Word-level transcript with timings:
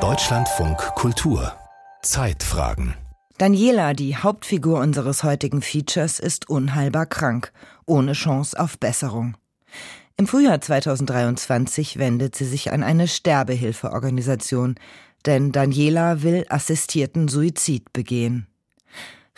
Deutschlandfunk 0.00 0.78
Kultur 0.96 1.52
Zeitfragen 2.02 2.94
Daniela, 3.38 3.94
die 3.94 4.16
Hauptfigur 4.16 4.80
unseres 4.80 5.22
heutigen 5.22 5.62
Features, 5.62 6.18
ist 6.18 6.50
unheilbar 6.50 7.06
krank, 7.06 7.52
ohne 7.86 8.14
Chance 8.14 8.58
auf 8.58 8.80
Besserung. 8.80 9.36
Im 10.16 10.26
Frühjahr 10.26 10.60
2023 10.60 11.96
wendet 12.00 12.34
sie 12.34 12.46
sich 12.46 12.72
an 12.72 12.82
eine 12.82 13.06
Sterbehilfeorganisation, 13.06 14.74
denn 15.24 15.52
Daniela 15.52 16.24
will 16.24 16.46
assistierten 16.48 17.28
Suizid 17.28 17.92
begehen. 17.92 18.48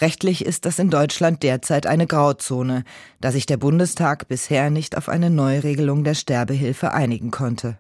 Rechtlich 0.01 0.47
ist 0.47 0.65
das 0.65 0.79
in 0.79 0.89
Deutschland 0.89 1.43
derzeit 1.43 1.87
eine 1.87 2.07
Grauzone, 2.07 2.85
da 3.21 3.33
sich 3.33 3.45
der 3.45 3.59
Bundestag 3.59 4.29
bisher 4.29 4.71
nicht 4.71 4.97
auf 4.97 5.11
eine 5.11 5.29
Neuregelung 5.29 6.05
der 6.05 6.15
Sterbehilfe 6.15 6.95
einigen 6.95 7.31
konnte. 7.31 7.79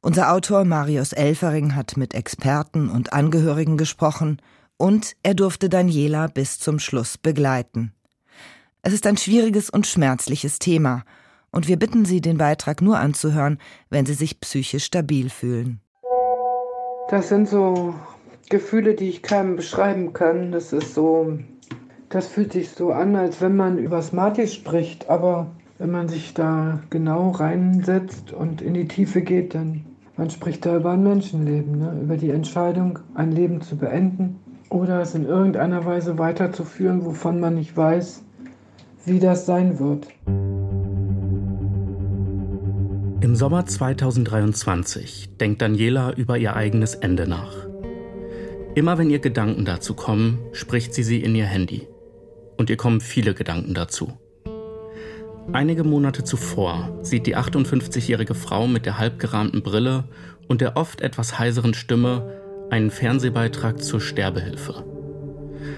Unser 0.00 0.32
Autor 0.32 0.64
Marius 0.64 1.12
Elfering 1.12 1.74
hat 1.74 1.96
mit 1.96 2.14
Experten 2.14 2.88
und 2.88 3.12
Angehörigen 3.12 3.76
gesprochen 3.76 4.40
und 4.76 5.16
er 5.22 5.34
durfte 5.34 5.68
Daniela 5.68 6.28
bis 6.28 6.58
zum 6.58 6.78
Schluss 6.78 7.18
begleiten. 7.18 7.92
Es 8.82 8.92
ist 8.92 9.06
ein 9.06 9.16
schwieriges 9.16 9.68
und 9.70 9.86
schmerzliches 9.86 10.58
Thema 10.58 11.04
und 11.50 11.68
wir 11.68 11.78
bitten 11.78 12.04
Sie, 12.04 12.20
den 12.20 12.38
Beitrag 12.38 12.82
nur 12.82 12.98
anzuhören, 12.98 13.58
wenn 13.90 14.06
Sie 14.06 14.14
sich 14.14 14.40
psychisch 14.40 14.84
stabil 14.84 15.30
fühlen. 15.30 15.80
Das 17.08 17.28
sind 17.28 17.48
so 17.48 17.94
Gefühle, 18.48 18.94
die 18.94 19.08
ich 19.08 19.22
keinem 19.22 19.56
beschreiben 19.56 20.12
kann. 20.12 20.52
Das 20.52 20.72
ist 20.72 20.94
so, 20.94 21.38
das 22.08 22.26
fühlt 22.26 22.52
sich 22.52 22.70
so 22.70 22.92
an, 22.92 23.16
als 23.16 23.40
wenn 23.40 23.56
man 23.56 23.78
über 23.78 24.02
Smarties 24.02 24.54
spricht, 24.54 25.08
aber 25.08 25.50
wenn 25.78 25.90
man 25.90 26.08
sich 26.08 26.32
da 26.34 26.80
genau 26.90 27.30
reinsetzt 27.30 28.32
und 28.32 28.62
in 28.62 28.74
die 28.74 28.88
Tiefe 28.88 29.20
geht, 29.20 29.54
dann 29.54 29.84
man 30.16 30.30
spricht 30.30 30.64
da 30.64 30.76
über 30.76 30.92
ein 30.92 31.02
Menschenleben, 31.02 31.78
ne? 31.78 32.00
über 32.02 32.16
die 32.16 32.30
Entscheidung, 32.30 32.98
ein 33.14 33.32
Leben 33.32 33.60
zu 33.60 33.76
beenden 33.76 34.40
oder 34.70 35.02
es 35.02 35.14
in 35.14 35.26
irgendeiner 35.26 35.84
Weise 35.84 36.18
weiterzuführen, 36.18 37.04
wovon 37.04 37.38
man 37.38 37.54
nicht 37.54 37.76
weiß, 37.76 38.24
wie 39.04 39.20
das 39.20 39.44
sein 39.44 39.78
wird. 39.78 40.06
Im 43.20 43.36
Sommer 43.36 43.66
2023 43.66 45.36
denkt 45.36 45.60
Daniela 45.60 46.14
über 46.14 46.38
ihr 46.38 46.56
eigenes 46.56 46.94
Ende 46.94 47.28
nach. 47.28 47.54
Immer 48.74 48.96
wenn 48.96 49.10
ihr 49.10 49.18
Gedanken 49.18 49.66
dazu 49.66 49.94
kommen, 49.94 50.38
spricht 50.52 50.94
sie 50.94 51.02
sie 51.02 51.20
in 51.20 51.34
ihr 51.34 51.46
Handy. 51.46 51.86
Und 52.56 52.70
ihr 52.70 52.76
kommen 52.78 53.02
viele 53.02 53.34
Gedanken 53.34 53.74
dazu. 53.74 54.14
Einige 55.52 55.84
Monate 55.84 56.24
zuvor 56.24 56.98
sieht 57.02 57.26
die 57.26 57.36
58-jährige 57.36 58.34
Frau 58.34 58.66
mit 58.66 58.84
der 58.84 58.98
halbgerahmten 58.98 59.62
Brille 59.62 60.04
und 60.48 60.60
der 60.60 60.76
oft 60.76 61.00
etwas 61.00 61.38
heiseren 61.38 61.72
Stimme 61.72 62.40
einen 62.70 62.90
Fernsehbeitrag 62.90 63.82
zur 63.82 64.00
Sterbehilfe. 64.00 64.84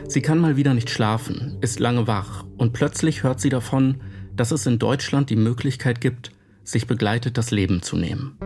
Sie 0.06 0.22
kann 0.22 0.38
mal 0.38 0.56
wieder 0.56 0.72
nicht 0.72 0.88
schlafen, 0.88 1.58
ist 1.60 1.80
lange 1.80 2.06
wach 2.06 2.44
und 2.56 2.72
plötzlich 2.72 3.22
hört 3.22 3.40
sie 3.40 3.50
davon, 3.50 4.00
dass 4.34 4.52
es 4.52 4.66
in 4.66 4.78
Deutschland 4.78 5.28
die 5.28 5.36
Möglichkeit 5.36 6.00
gibt, 6.00 6.32
sich 6.64 6.86
begleitet 6.86 7.36
das 7.36 7.50
Leben 7.50 7.82
zu 7.82 7.96
nehmen. 7.96 8.38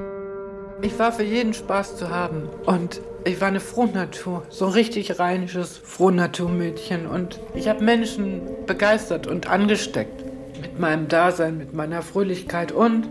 Ich 0.83 0.99
war 0.99 1.13
für 1.13 1.23
jeden 1.23 1.55
Spaß 1.55 1.97
zu 1.97 2.11
haben 2.11 2.49
und 2.67 3.01
ich 3.25 3.41
war 3.41 3.47
eine 3.47 3.61
Frohnatur, 3.61 4.45
so 4.51 4.67
ein 4.67 4.73
richtig 4.73 5.21
rheinisches 5.21 5.79
Frohnaturmädchen 5.79 7.07
und 7.07 7.39
ich 7.55 7.69
habe 7.69 7.85
Menschen 7.85 8.43
begeistert 8.67 9.29
und 9.29 9.49
angesteckt 9.49 10.22
mit 10.63 10.81
meinem 10.81 11.09
Dasein, 11.09 11.59
mit 11.59 11.75
meiner 11.75 12.03
Fröhlichkeit 12.03 12.73
und 12.73 13.09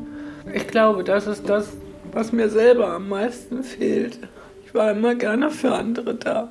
ich 0.53 0.67
glaube, 0.67 1.03
das 1.03 1.27
ist 1.27 1.47
das, 1.47 1.73
was 2.11 2.31
mir 2.31 2.49
selber 2.49 2.93
am 2.93 3.09
meisten 3.09 3.63
fehlt. 3.63 4.19
Ich 4.65 4.73
war 4.73 4.91
immer 4.91 5.15
gerne 5.15 5.51
für 5.51 5.73
andere 5.73 6.15
da. 6.15 6.49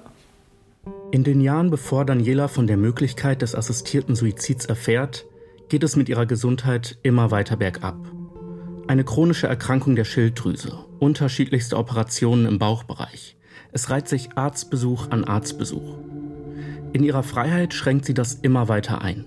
In 1.11 1.25
den 1.25 1.41
Jahren, 1.41 1.71
bevor 1.71 2.05
Daniela 2.05 2.49
von 2.49 2.67
der 2.67 2.77
Möglichkeit 2.77 3.43
des 3.43 3.55
assistierten 3.55 4.15
Suizids 4.15 4.67
erfährt, 4.67 5.27
geht 5.69 5.83
es 5.83 5.97
mit 5.97 6.09
ihrer 6.09 6.27
Gesundheit 6.27 6.99
immer 7.03 7.31
weiter 7.31 7.57
bergab. 7.57 7.97
Eine 8.87 9.05
chronische 9.05 9.47
Erkrankung 9.47 9.97
der 9.97 10.05
Schilddrüse, 10.05 10.79
unterschiedlichste 10.99 11.77
Operationen 11.77 12.47
im 12.47 12.59
Bauchbereich, 12.59 13.37
es 13.73 13.89
reiht 13.91 14.09
sich 14.09 14.31
Arztbesuch 14.37 15.11
an 15.11 15.25
Arztbesuch. 15.25 15.99
In 16.93 17.05
ihrer 17.05 17.23
Freiheit 17.23 17.73
schränkt 17.73 18.05
sie 18.05 18.15
das 18.15 18.35
immer 18.35 18.69
weiter 18.69 19.01
ein. 19.01 19.27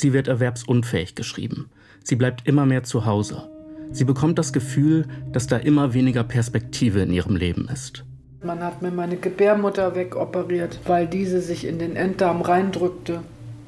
Sie 0.00 0.14
wird 0.14 0.28
erwerbsunfähig 0.28 1.14
geschrieben. 1.14 1.68
Sie 2.02 2.16
bleibt 2.16 2.48
immer 2.48 2.64
mehr 2.64 2.84
zu 2.84 3.04
Hause. 3.04 3.50
Sie 3.92 4.04
bekommt 4.04 4.38
das 4.38 4.54
Gefühl, 4.54 5.04
dass 5.30 5.46
da 5.46 5.58
immer 5.58 5.92
weniger 5.92 6.24
Perspektive 6.24 7.00
in 7.00 7.12
ihrem 7.12 7.36
Leben 7.36 7.68
ist. 7.70 8.06
Man 8.42 8.60
hat 8.60 8.80
mir 8.80 8.92
meine 8.92 9.16
Gebärmutter 9.16 9.94
wegoperiert, 9.94 10.80
weil 10.86 11.06
diese 11.06 11.42
sich 11.42 11.66
in 11.66 11.78
den 11.78 11.96
Enddarm 11.96 12.40
reindrückte. 12.40 13.20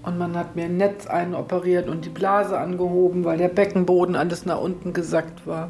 Und 0.05 0.17
man 0.17 0.35
hat 0.35 0.57
mir 0.57 0.65
ein 0.65 0.79
Netz 0.79 1.07
einoperiert 1.07 1.87
und 1.87 2.07
die 2.07 2.09
Blase 2.09 2.59
angehoben, 2.59 3.25
weil 3.25 3.37
der 3.37 3.49
Beckenboden 3.49 4.17
alles 4.17 4.47
nach 4.47 4.59
unten 4.59 4.95
gesackt 4.95 5.47
war. 5.47 5.69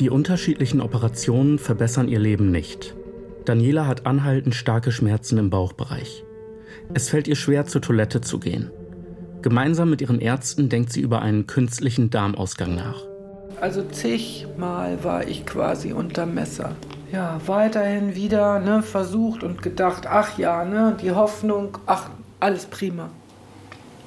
Die 0.00 0.10
unterschiedlichen 0.10 0.80
Operationen 0.80 1.60
verbessern 1.60 2.08
ihr 2.08 2.18
Leben 2.18 2.50
nicht. 2.50 2.96
Daniela 3.44 3.86
hat 3.86 4.04
anhaltend 4.04 4.56
starke 4.56 4.90
Schmerzen 4.90 5.38
im 5.38 5.48
Bauchbereich. 5.48 6.24
Es 6.92 7.08
fällt 7.08 7.28
ihr 7.28 7.36
schwer, 7.36 7.66
zur 7.66 7.82
Toilette 7.82 8.20
zu 8.20 8.40
gehen. 8.40 8.72
Gemeinsam 9.46 9.90
mit 9.90 10.00
ihren 10.00 10.18
Ärzten 10.18 10.68
denkt 10.68 10.92
sie 10.92 11.00
über 11.00 11.22
einen 11.22 11.46
künstlichen 11.46 12.10
Darmausgang 12.10 12.74
nach. 12.74 13.00
Also 13.60 13.84
zigmal 13.84 15.04
war 15.04 15.28
ich 15.28 15.46
quasi 15.46 15.92
unter 15.92 16.26
Messer. 16.26 16.74
Ja, 17.12 17.40
weiterhin 17.46 18.16
wieder 18.16 18.58
ne, 18.58 18.82
versucht 18.82 19.44
und 19.44 19.62
gedacht, 19.62 20.08
ach 20.08 20.36
ja, 20.36 20.64
ne, 20.64 20.96
die 21.00 21.12
Hoffnung, 21.12 21.78
ach, 21.86 22.10
alles 22.40 22.66
prima. 22.66 23.08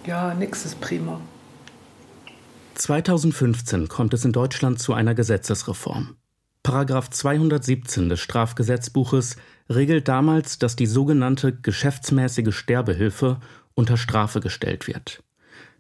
Ja, 0.05 0.33
nix 0.33 0.65
ist 0.65 0.81
prima. 0.81 1.21
2015 2.75 3.87
kommt 3.87 4.13
es 4.13 4.25
in 4.25 4.33
Deutschland 4.33 4.81
zu 4.81 4.93
einer 4.93 5.15
Gesetzesreform. 5.15 6.17
Paragraph 6.63 7.11
217 7.11 8.09
des 8.09 8.19
Strafgesetzbuches 8.19 9.37
regelt 9.69 10.09
damals, 10.09 10.59
dass 10.59 10.75
die 10.75 10.85
sogenannte 10.85 11.57
geschäftsmäßige 11.57 12.53
Sterbehilfe 12.53 13.39
unter 13.73 13.95
Strafe 13.95 14.41
gestellt 14.41 14.85
wird. 14.85 15.23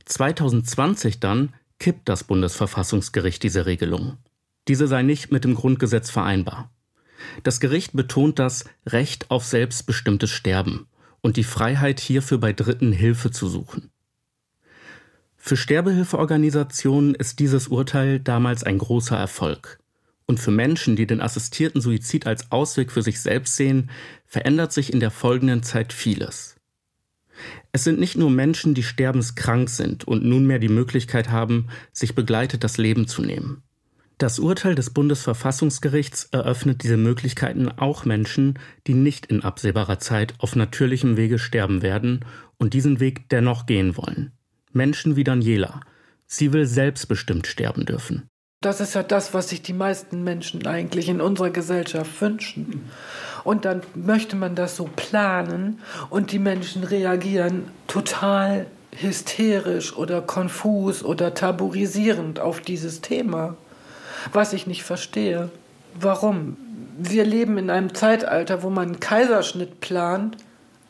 2020 0.09 1.19
dann 1.19 1.53
kippt 1.79 2.09
das 2.09 2.23
Bundesverfassungsgericht 2.23 3.41
diese 3.41 3.65
Regelung. 3.65 4.17
Diese 4.67 4.87
sei 4.87 5.01
nicht 5.03 5.31
mit 5.31 5.45
dem 5.45 5.55
Grundgesetz 5.55 6.09
vereinbar. 6.09 6.69
Das 7.43 7.59
Gericht 7.59 7.93
betont 7.93 8.39
das 8.39 8.65
Recht 8.85 9.31
auf 9.31 9.45
selbstbestimmtes 9.45 10.29
Sterben 10.29 10.87
und 11.21 11.37
die 11.37 11.43
Freiheit 11.43 11.99
hierfür 11.99 12.37
bei 12.37 12.53
Dritten 12.53 12.91
Hilfe 12.91 13.31
zu 13.31 13.47
suchen. 13.47 13.91
Für 15.37 15.57
Sterbehilfeorganisationen 15.57 17.15
ist 17.15 17.39
dieses 17.39 17.67
Urteil 17.67 18.19
damals 18.19 18.63
ein 18.63 18.77
großer 18.77 19.17
Erfolg. 19.17 19.79
Und 20.25 20.39
für 20.39 20.51
Menschen, 20.51 20.95
die 20.95 21.07
den 21.07 21.21
assistierten 21.21 21.81
Suizid 21.81 22.27
als 22.27 22.51
Ausweg 22.51 22.91
für 22.91 23.01
sich 23.01 23.19
selbst 23.21 23.55
sehen, 23.55 23.89
verändert 24.27 24.73
sich 24.73 24.93
in 24.93 24.99
der 24.99 25.11
folgenden 25.11 25.63
Zeit 25.63 25.91
vieles. 25.93 26.58
Es 27.71 27.83
sind 27.83 27.99
nicht 27.99 28.17
nur 28.17 28.31
Menschen, 28.31 28.73
die 28.73 28.83
sterbenskrank 28.83 29.69
sind 29.69 30.07
und 30.07 30.25
nunmehr 30.25 30.59
die 30.59 30.69
Möglichkeit 30.69 31.29
haben, 31.29 31.67
sich 31.93 32.15
begleitet 32.15 32.63
das 32.63 32.77
Leben 32.77 33.07
zu 33.07 33.21
nehmen. 33.21 33.63
Das 34.17 34.37
Urteil 34.37 34.75
des 34.75 34.89
Bundesverfassungsgerichts 34.89 36.25
eröffnet 36.31 36.83
diese 36.83 36.97
Möglichkeiten 36.97 37.69
auch 37.69 38.03
Menschen, 38.03 38.59
die 38.85 38.93
nicht 38.93 39.27
in 39.27 39.43
absehbarer 39.43 39.99
Zeit 39.99 40.33
auf 40.39 40.57
natürlichem 40.57 41.15
Wege 41.15 41.39
sterben 41.39 41.81
werden 41.81 42.25
und 42.57 42.73
diesen 42.73 42.99
Weg 42.99 43.29
dennoch 43.29 43.65
gehen 43.65 43.95
wollen. 43.95 44.33
Menschen 44.73 45.15
wie 45.15 45.23
Daniela. 45.23 45.79
Sie 46.27 46.51
will 46.51 46.65
selbstbestimmt 46.65 47.47
sterben 47.47 47.85
dürfen. 47.85 48.29
Das 48.61 48.81
ist 48.81 48.93
ja 48.93 49.03
das, 49.03 49.33
was 49.33 49.47
sich 49.47 49.61
die 49.61 49.71
meisten 49.71 50.21
Menschen 50.25 50.67
eigentlich 50.67 51.07
in 51.07 51.21
unserer 51.21 51.49
Gesellschaft 51.49 52.21
wünschen. 52.21 52.89
Und 53.45 53.63
dann 53.63 53.83
möchte 53.95 54.35
man 54.35 54.53
das 54.55 54.75
so 54.75 54.89
planen 54.97 55.79
und 56.09 56.33
die 56.33 56.39
Menschen 56.39 56.83
reagieren 56.83 57.71
total 57.87 58.65
hysterisch 58.91 59.95
oder 59.95 60.21
konfus 60.21 61.05
oder 61.05 61.33
tabuisierend 61.33 62.41
auf 62.41 62.59
dieses 62.59 62.99
Thema, 62.99 63.55
was 64.33 64.51
ich 64.51 64.67
nicht 64.67 64.83
verstehe. 64.83 65.49
Warum? 65.97 66.57
Wir 66.97 67.23
leben 67.23 67.57
in 67.57 67.69
einem 67.69 67.95
Zeitalter, 67.95 68.61
wo 68.61 68.69
man 68.69 68.89
einen 68.89 68.99
Kaiserschnitt 68.99 69.79
plant, 69.79 70.35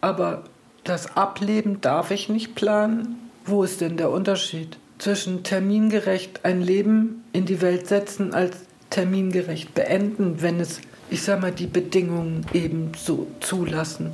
aber 0.02 0.46
das 0.86 1.16
Ableben 1.16 1.82
darf 1.82 2.10
ich 2.10 2.30
nicht 2.30 2.56
planen. 2.56 3.30
Wo 3.46 3.64
ist 3.64 3.80
denn 3.80 3.96
der 3.96 4.10
Unterschied 4.10 4.80
zwischen 5.00 5.44
termingerecht 5.44 6.42
ein 6.44 6.62
Leben 6.62 7.24
in 7.34 7.46
die 7.46 7.62
Welt 7.62 7.88
setzen 7.88 8.34
als 8.34 8.58
termingerecht 8.90 9.74
beenden, 9.74 10.42
wenn 10.42 10.60
es, 10.60 10.82
ich 11.10 11.24
sag 11.24 11.42
mal, 11.42 11.52
die 11.52 11.68
Bedingungen 11.68 12.46
eben 12.54 12.92
so 12.96 13.28
zulassen? 13.40 14.14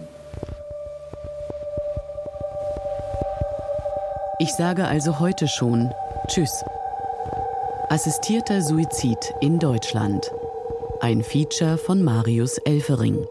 Ich 4.39 4.51
sage 4.53 4.85
also 4.85 5.19
heute 5.19 5.47
schon 5.47 5.91
Tschüss. 6.27 6.63
Assistierter 7.89 8.61
Suizid 8.61 9.33
in 9.41 9.59
Deutschland. 9.59 10.31
Ein 10.99 11.23
Feature 11.23 11.77
von 11.77 12.03
Marius 12.03 12.57
Elfering. 12.59 13.25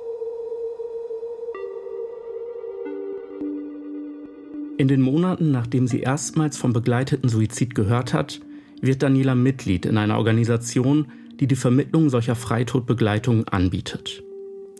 In 4.76 4.88
den 4.88 5.00
Monaten, 5.00 5.52
nachdem 5.52 5.86
sie 5.86 6.00
erstmals 6.00 6.56
vom 6.56 6.72
begleiteten 6.72 7.28
Suizid 7.28 7.74
gehört 7.74 8.12
hat, 8.12 8.40
wird 8.80 9.02
Daniela 9.02 9.34
Mitglied 9.36 9.86
in 9.86 9.96
einer 9.96 10.18
Organisation, 10.18 11.06
die 11.38 11.46
die 11.46 11.56
Vermittlung 11.56 12.10
solcher 12.10 12.34
Freitodbegleitungen 12.34 13.46
anbietet. 13.48 14.22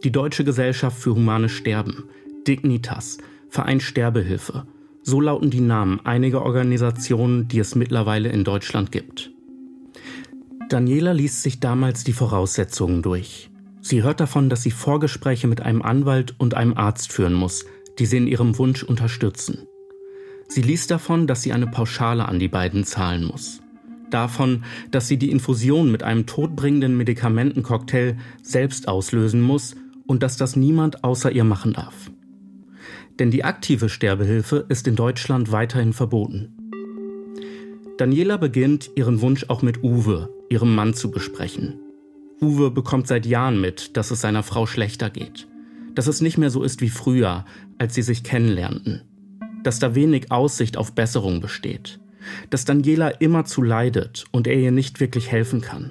Die 0.03 0.11
Deutsche 0.11 0.45
Gesellschaft 0.45 0.99
für 0.99 1.15
Humane 1.15 1.49
Sterben, 1.49 2.05
Dignitas, 2.47 3.19
Verein 3.49 3.81
Sterbehilfe, 3.81 4.67
so 5.03 5.21
lauten 5.21 5.51
die 5.51 5.61
Namen 5.61 6.01
einiger 6.05 6.43
Organisationen, 6.43 7.47
die 7.47 7.61
es 7.61 7.75
mittlerweile 7.77 8.31
in 8.31 8.43
Deutschland 8.43 8.91
gibt. 8.91 9.31
Daniela 10.69 11.13
liest 11.13 11.43
sich 11.43 11.61
damals 11.61 12.05
die 12.05 12.13
Voraussetzungen 12.13 13.03
durch. 13.03 13.51
Sie 13.81 14.03
hört 14.03 14.19
davon, 14.19 14.49
dass 14.49 14.63
sie 14.63 14.71
Vorgespräche 14.71 15.47
mit 15.47 15.61
einem 15.61 15.83
Anwalt 15.83 16.35
und 16.39 16.55
einem 16.55 16.75
Arzt 16.75 17.13
führen 17.13 17.35
muss, 17.35 17.65
die 17.99 18.07
sie 18.07 18.17
in 18.17 18.27
ihrem 18.27 18.59
Wunsch 18.59 18.83
unterstützen. 18.83 19.69
Sie 20.49 20.63
liest 20.63 20.91
davon, 20.91 21.27
dass 21.27 21.43
sie 21.43 21.53
eine 21.53 21.67
Pauschale 21.67 22.27
an 22.27 22.39
die 22.39 22.49
beiden 22.49 22.85
zahlen 22.85 23.25
muss. 23.25 23.61
Davon, 24.11 24.65
dass 24.91 25.09
sie 25.09 25.17
die 25.17 25.31
Infusion 25.31 25.91
mit 25.91 26.03
einem 26.03 26.27
todbringenden 26.27 26.97
Medikamentencocktail 26.97 28.17
selbst 28.43 28.87
auslösen 28.87 29.41
muss 29.41 29.75
und 30.07 30.23
dass 30.23 30.37
das 30.37 30.57
niemand 30.57 31.03
außer 31.03 31.33
ihr 31.33 31.45
machen 31.45 31.73
darf. 31.73 32.11
Denn 33.19 33.31
die 33.31 33.45
aktive 33.45 33.89
Sterbehilfe 33.89 34.67
ist 34.69 34.87
in 34.87 34.97
Deutschland 34.97 35.53
weiterhin 35.53 35.93
verboten. 35.93 36.55
Daniela 37.97 38.37
beginnt, 38.37 38.91
ihren 38.97 39.21
Wunsch 39.21 39.47
auch 39.49 39.63
mit 39.63 39.83
Uwe, 39.85 40.29
ihrem 40.49 40.75
Mann, 40.75 40.95
zu 40.95 41.11
besprechen. 41.11 41.81
Uwe 42.41 42.71
bekommt 42.71 43.07
seit 43.07 43.25
Jahren 43.25 43.61
mit, 43.61 43.97
dass 43.97 44.11
es 44.11 44.21
seiner 44.21 44.43
Frau 44.43 44.67
schlechter 44.67 45.11
geht. 45.11 45.47
Dass 45.95 46.09
es 46.09 46.21
nicht 46.21 46.37
mehr 46.37 46.51
so 46.51 46.65
ist 46.65 46.81
wie 46.81 46.89
früher, 46.89 47.45
als 47.79 47.95
sie 47.95 48.03
sich 48.03 48.25
kennenlernten. 48.25 49.03
Dass 49.65 49.81
da 49.81 49.97
wenig 49.97 50.31
Aussicht 50.31 50.77
auf 50.77 50.93
Besserung 50.93 51.41
besteht. 51.41 51.99
Dass 52.51 52.65
Daniela 52.65 53.09
immerzu 53.09 53.63
leidet 53.63 54.25
und 54.31 54.47
er 54.47 54.55
ihr 54.55 54.71
nicht 54.71 55.01
wirklich 55.01 55.33
helfen 55.33 55.61
kann. 55.61 55.91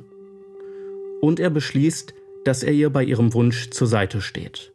Und 1.22 1.42
er 1.42 1.50
beschließt, 1.50 2.14
dass 2.46 2.64
er 2.64 2.72
ihr 2.72 2.90
bei 2.90 3.04
ihrem 3.04 3.34
Wunsch 3.34 3.72
zur 3.72 3.88
Seite 3.88 4.22
steht. 4.22 4.74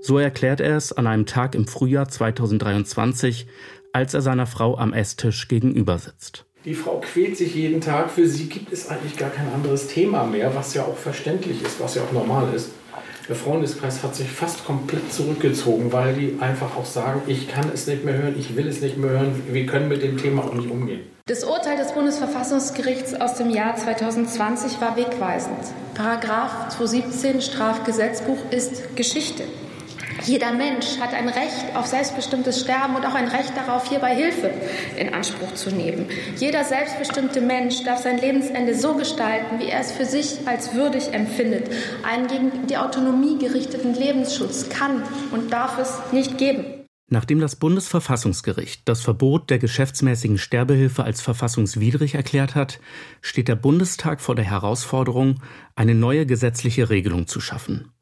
So 0.00 0.18
erklärt 0.18 0.60
er 0.60 0.76
es 0.76 0.92
an 0.92 1.06
einem 1.06 1.26
Tag 1.26 1.54
im 1.54 1.66
Frühjahr 1.66 2.08
2023, 2.08 3.46
als 3.92 4.14
er 4.14 4.22
seiner 4.22 4.46
Frau 4.46 4.76
am 4.76 4.92
Esstisch 4.92 5.48
gegenüber 5.48 5.98
sitzt. 5.98 6.44
Die 6.64 6.74
Frau 6.74 7.00
quält 7.00 7.36
sich 7.36 7.54
jeden 7.54 7.80
Tag. 7.80 8.10
Für 8.10 8.26
sie 8.26 8.46
gibt 8.46 8.72
es 8.72 8.88
eigentlich 8.88 9.16
gar 9.16 9.30
kein 9.30 9.48
anderes 9.52 9.88
Thema 9.88 10.24
mehr, 10.24 10.54
was 10.54 10.74
ja 10.74 10.82
auch 10.82 10.96
verständlich 10.96 11.62
ist, 11.62 11.80
was 11.80 11.94
ja 11.94 12.02
auch 12.02 12.12
normal 12.12 12.52
ist. 12.54 12.70
Der 13.28 13.36
Freundeskreis 13.36 14.02
hat 14.02 14.16
sich 14.16 14.30
fast 14.30 14.64
komplett 14.64 15.12
zurückgezogen, 15.12 15.92
weil 15.92 16.14
die 16.14 16.38
einfach 16.40 16.74
auch 16.78 16.86
sagen, 16.86 17.20
ich 17.26 17.46
kann 17.46 17.70
es 17.74 17.86
nicht 17.86 18.02
mehr 18.02 18.14
hören, 18.14 18.34
ich 18.38 18.56
will 18.56 18.66
es 18.66 18.80
nicht 18.80 18.96
mehr 18.96 19.10
hören, 19.10 19.42
wir 19.52 19.66
können 19.66 19.88
mit 19.88 20.02
dem 20.02 20.16
Thema 20.16 20.44
auch 20.44 20.54
nicht 20.54 20.70
umgehen. 20.70 21.00
Das 21.26 21.44
Urteil 21.44 21.76
des 21.76 21.92
Bundesverfassungsgerichts 21.92 23.12
aus 23.20 23.34
dem 23.34 23.50
Jahr 23.50 23.76
2020 23.76 24.80
war 24.80 24.96
wegweisend. 24.96 25.58
Paragraph 25.92 26.70
217 26.70 27.42
Strafgesetzbuch 27.42 28.38
ist 28.50 28.96
Geschichte. 28.96 29.44
Jeder 30.24 30.52
Mensch 30.52 30.98
hat 31.00 31.14
ein 31.14 31.28
Recht 31.28 31.74
auf 31.74 31.86
selbstbestimmtes 31.86 32.60
Sterben 32.60 32.96
und 32.96 33.06
auch 33.06 33.14
ein 33.14 33.28
Recht 33.28 33.52
darauf, 33.56 33.88
hierbei 33.88 34.14
Hilfe 34.14 34.50
in 34.96 35.14
Anspruch 35.14 35.54
zu 35.54 35.70
nehmen. 35.70 36.06
Jeder 36.36 36.64
selbstbestimmte 36.64 37.40
Mensch 37.40 37.84
darf 37.84 38.00
sein 38.00 38.18
Lebensende 38.18 38.74
so 38.74 38.94
gestalten, 38.94 39.58
wie 39.58 39.68
er 39.68 39.80
es 39.80 39.92
für 39.92 40.04
sich 40.04 40.46
als 40.46 40.74
würdig 40.74 41.12
empfindet. 41.12 41.70
Einen 42.02 42.26
gegen 42.26 42.66
die 42.66 42.76
Autonomie 42.76 43.38
gerichteten 43.38 43.94
Lebensschutz 43.94 44.68
kann 44.68 45.02
und 45.30 45.52
darf 45.52 45.78
es 45.78 46.12
nicht 46.12 46.38
geben. 46.38 46.64
Nachdem 47.10 47.40
das 47.40 47.56
Bundesverfassungsgericht 47.56 48.82
das 48.86 49.00
Verbot 49.00 49.48
der 49.48 49.58
geschäftsmäßigen 49.58 50.36
Sterbehilfe 50.36 51.04
als 51.04 51.22
verfassungswidrig 51.22 52.14
erklärt 52.14 52.54
hat, 52.54 52.80
steht 53.22 53.48
der 53.48 53.56
Bundestag 53.56 54.20
vor 54.20 54.34
der 54.34 54.44
Herausforderung, 54.44 55.40
eine 55.74 55.94
neue 55.94 56.26
gesetzliche 56.26 56.90
Regelung 56.90 57.26
zu 57.26 57.40
schaffen. 57.40 57.92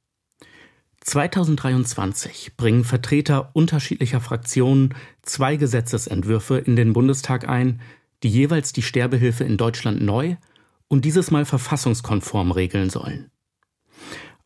2023 1.07 2.57
bringen 2.57 2.83
Vertreter 2.83 3.51
unterschiedlicher 3.53 4.21
Fraktionen 4.21 4.93
zwei 5.23 5.55
Gesetzesentwürfe 5.57 6.59
in 6.59 6.75
den 6.75 6.93
Bundestag 6.93 7.49
ein, 7.49 7.81
die 8.25 8.29
jeweils 8.29 8.73
die 8.73 8.83
Sterbehilfe 8.83 9.45
in 9.45 9.57
Deutschland 9.57 10.03
neu 10.03 10.35
und 10.89 11.05
dieses 11.05 11.31
Mal 11.31 11.45
verfassungskonform 11.45 12.51
regeln 12.51 12.91
sollen. 12.91 13.31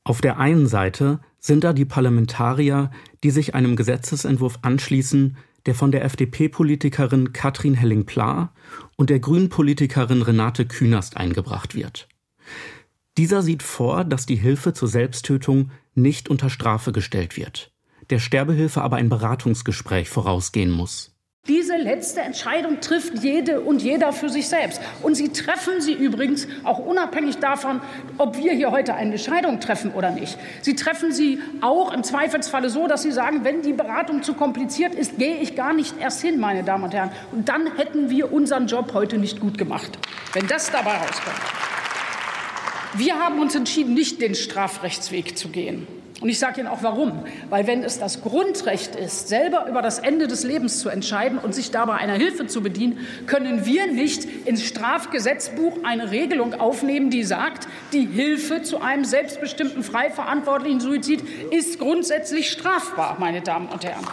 Auf 0.04 0.20
der 0.20 0.38
einen 0.38 0.66
Seite 0.66 1.20
sind 1.38 1.64
da 1.64 1.72
die 1.72 1.86
Parlamentarier, 1.86 2.90
die 3.24 3.30
sich 3.30 3.54
einem 3.54 3.74
Gesetzesentwurf 3.74 4.58
anschließen, 4.60 5.38
der 5.64 5.74
von 5.74 5.92
der 5.92 6.04
FDP-Politikerin 6.04 7.32
Katrin 7.32 7.74
Helling-Pla 7.74 8.52
und 8.96 9.08
der 9.08 9.20
Grünen-Politikerin 9.20 10.20
Renate 10.20 10.66
Künast 10.66 11.16
eingebracht 11.16 11.74
wird. 11.74 12.06
Dieser 13.16 13.42
sieht 13.42 13.62
vor, 13.62 14.04
dass 14.04 14.26
die 14.26 14.36
Hilfe 14.36 14.72
zur 14.74 14.88
Selbsttötung 14.88 15.70
nicht 15.94 16.28
unter 16.28 16.50
Strafe 16.50 16.92
gestellt 16.92 17.36
wird, 17.36 17.72
der 18.10 18.18
Sterbehilfe 18.18 18.82
aber 18.82 18.96
ein 18.96 19.08
Beratungsgespräch 19.08 20.08
vorausgehen 20.08 20.70
muss. 20.70 21.14
Diese 21.48 21.76
letzte 21.78 22.20
Entscheidung 22.20 22.80
trifft 22.82 23.24
jede 23.24 23.62
und 23.62 23.80
jeder 23.80 24.12
für 24.12 24.28
sich 24.28 24.46
selbst. 24.46 24.80
Und 25.02 25.14
Sie 25.14 25.30
treffen 25.30 25.80
sie 25.80 25.94
übrigens 25.94 26.46
auch 26.64 26.78
unabhängig 26.78 27.38
davon, 27.38 27.80
ob 28.18 28.36
wir 28.36 28.52
hier 28.52 28.70
heute 28.70 28.94
eine 28.94 29.12
Entscheidung 29.12 29.58
treffen 29.58 29.92
oder 29.92 30.10
nicht. 30.10 30.38
Sie 30.60 30.76
treffen 30.76 31.12
sie 31.12 31.38
auch 31.62 31.94
im 31.94 32.04
Zweifelsfalle 32.04 32.68
so, 32.68 32.86
dass 32.86 33.02
Sie 33.02 33.10
sagen, 33.10 33.42
wenn 33.42 33.62
die 33.62 33.72
Beratung 33.72 34.22
zu 34.22 34.34
kompliziert 34.34 34.94
ist, 34.94 35.16
gehe 35.16 35.38
ich 35.38 35.56
gar 35.56 35.72
nicht 35.72 35.98
erst 35.98 36.20
hin, 36.20 36.38
meine 36.38 36.62
Damen 36.62 36.84
und 36.84 36.92
Herren. 36.92 37.10
Und 37.32 37.48
dann 37.48 37.74
hätten 37.74 38.10
wir 38.10 38.32
unseren 38.32 38.66
Job 38.66 38.92
heute 38.92 39.16
nicht 39.16 39.40
gut 39.40 39.56
gemacht, 39.56 39.98
wenn 40.34 40.46
das 40.46 40.70
dabei 40.70 40.98
rauskommt. 40.98 41.79
Wir 42.94 43.18
haben 43.18 43.40
uns 43.40 43.54
entschieden, 43.54 43.94
nicht 43.94 44.20
den 44.20 44.34
Strafrechtsweg 44.34 45.38
zu 45.38 45.48
gehen. 45.48 45.86
Und 46.20 46.28
ich 46.28 46.38
sage 46.38 46.60
Ihnen 46.60 46.68
auch 46.68 46.82
warum. 46.82 47.24
Weil 47.48 47.66
wenn 47.66 47.82
es 47.82 47.98
das 47.98 48.20
Grundrecht 48.20 48.94
ist, 48.94 49.28
selber 49.28 49.66
über 49.68 49.80
das 49.80 49.98
Ende 49.98 50.26
des 50.26 50.44
Lebens 50.44 50.80
zu 50.80 50.90
entscheiden 50.90 51.38
und 51.38 51.54
sich 51.54 51.70
dabei 51.70 51.94
einer 51.94 52.14
Hilfe 52.14 52.46
zu 52.46 52.62
bedienen, 52.62 52.98
können 53.26 53.64
wir 53.64 53.86
nicht 53.86 54.24
ins 54.46 54.64
Strafgesetzbuch 54.64 55.78
eine 55.82 56.10
Regelung 56.10 56.54
aufnehmen, 56.54 57.10
die 57.10 57.24
sagt, 57.24 57.68
die 57.92 58.06
Hilfe 58.06 58.62
zu 58.62 58.82
einem 58.82 59.04
selbstbestimmten, 59.04 59.82
frei 59.82 60.10
verantwortlichen 60.10 60.80
Suizid 60.80 61.22
ist 61.50 61.78
grundsätzlich 61.78 62.50
strafbar, 62.50 63.16
meine 63.18 63.40
Damen 63.40 63.68
und 63.68 63.84
Herren. 63.84 64.06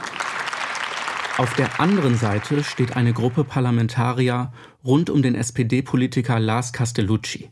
Auf 1.38 1.54
der 1.56 1.80
anderen 1.80 2.16
Seite 2.16 2.64
steht 2.64 2.96
eine 2.96 3.14
Gruppe 3.14 3.44
Parlamentarier 3.44 4.54
rund 4.84 5.10
um 5.10 5.22
den 5.22 5.36
SPD-Politiker 5.36 6.40
Lars 6.40 6.74
Castellucci. 6.74 7.52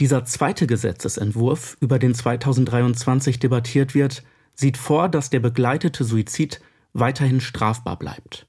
Dieser 0.00 0.24
zweite 0.24 0.66
Gesetzesentwurf, 0.66 1.76
über 1.80 2.00
den 2.00 2.14
2023 2.14 3.38
debattiert 3.38 3.94
wird, 3.94 4.24
sieht 4.54 4.76
vor, 4.76 5.08
dass 5.08 5.30
der 5.30 5.40
begleitete 5.40 6.02
Suizid 6.02 6.60
weiterhin 6.92 7.40
strafbar 7.40 7.98
bleibt. 7.98 8.46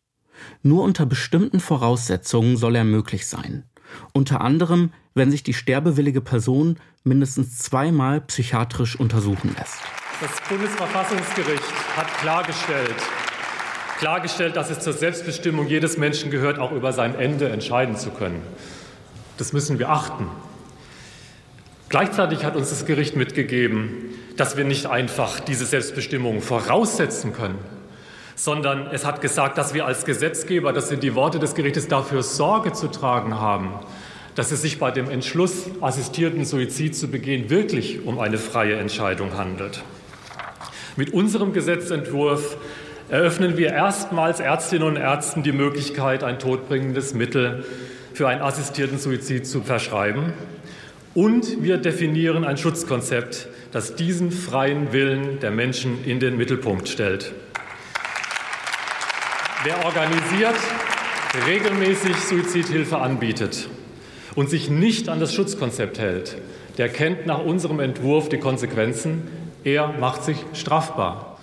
Nur 0.63 0.83
unter 0.83 1.05
bestimmten 1.05 1.59
Voraussetzungen 1.59 2.57
soll 2.57 2.75
er 2.75 2.83
möglich 2.83 3.27
sein. 3.27 3.63
Unter 4.13 4.41
anderem, 4.41 4.91
wenn 5.13 5.29
sich 5.29 5.43
die 5.43 5.53
sterbewillige 5.53 6.21
Person 6.21 6.77
mindestens 7.03 7.59
zweimal 7.59 8.21
psychiatrisch 8.21 8.99
untersuchen 8.99 9.55
lässt. 9.57 9.77
Das 10.21 10.31
Bundesverfassungsgericht 10.49 11.63
hat 11.95 12.07
klargestellt, 12.17 12.95
klargestellt, 13.99 14.55
dass 14.55 14.71
es 14.71 14.79
zur 14.79 14.93
Selbstbestimmung 14.93 15.67
jedes 15.67 15.97
Menschen 15.97 16.31
gehört, 16.31 16.57
auch 16.57 16.71
über 16.71 16.91
sein 16.91 17.15
Ende 17.15 17.49
entscheiden 17.49 17.95
zu 17.95 18.09
können. 18.09 18.41
Das 19.37 19.53
müssen 19.53 19.77
wir 19.77 19.89
achten. 19.89 20.27
Gleichzeitig 21.95 22.43
hat 22.43 22.57
uns 22.57 22.71
das 22.71 22.85
Gericht 22.85 23.15
mitgegeben, 23.15 24.09
dass 24.35 24.57
wir 24.57 24.65
nicht 24.65 24.85
einfach 24.85 25.39
diese 25.39 25.63
Selbstbestimmung 25.65 26.41
voraussetzen 26.41 27.31
können, 27.31 27.57
sondern 28.35 28.87
es 28.91 29.05
hat 29.05 29.21
gesagt, 29.21 29.57
dass 29.57 29.73
wir 29.73 29.85
als 29.85 30.03
Gesetzgeber, 30.03 30.73
das 30.73 30.89
sind 30.89 31.03
die 31.03 31.15
Worte 31.15 31.39
des 31.39 31.55
Gerichtes, 31.55 31.87
dafür 31.87 32.21
Sorge 32.21 32.73
zu 32.73 32.89
tragen 32.89 33.39
haben, 33.39 33.69
dass 34.35 34.51
es 34.51 34.61
sich 34.61 34.77
bei 34.77 34.91
dem 34.91 35.09
Entschluss, 35.09 35.67
assistierten 35.79 36.43
Suizid 36.43 36.97
zu 36.97 37.07
begehen, 37.07 37.49
wirklich 37.49 38.05
um 38.05 38.19
eine 38.19 38.39
freie 38.39 38.75
Entscheidung 38.75 39.37
handelt. 39.37 39.81
Mit 40.97 41.13
unserem 41.13 41.53
Gesetzentwurf 41.53 42.57
eröffnen 43.07 43.55
wir 43.55 43.69
erstmals 43.69 44.41
Ärztinnen 44.41 44.85
und 44.85 44.97
Ärzten 44.97 45.43
die 45.43 45.53
Möglichkeit, 45.53 46.25
ein 46.25 46.39
todbringendes 46.39 47.13
Mittel 47.13 47.63
für 48.13 48.27
einen 48.27 48.41
assistierten 48.41 48.97
Suizid 48.97 49.47
zu 49.47 49.61
verschreiben. 49.61 50.33
Und 51.15 51.63
wir 51.63 51.77
definieren 51.77 52.43
ein 52.43 52.57
Schutzkonzept, 52.57 53.47
das 53.71 53.95
diesen 53.95 54.31
freien 54.31 54.91
Willen 54.91 55.39
der 55.39 55.49
Menschen 55.49 56.03
in 56.03 56.19
den 56.19 56.35
Mittelpunkt 56.35 56.89
stellt. 56.89 57.33
Wer 59.63 59.85
organisiert, 59.85 60.55
regelmäßig 61.47 62.17
Suizidhilfe 62.17 62.97
anbietet 62.97 63.69
und 64.35 64.49
sich 64.49 64.69
nicht 64.69 65.07
an 65.07 65.21
das 65.21 65.33
Schutzkonzept 65.33 65.99
hält, 65.99 66.37
der 66.77 66.89
kennt 66.89 67.25
nach 67.25 67.39
unserem 67.39 67.79
Entwurf 67.79 68.27
die 68.27 68.39
Konsequenzen. 68.39 69.23
Er 69.63 69.87
macht 69.87 70.25
sich 70.25 70.37
strafbar. 70.51 71.39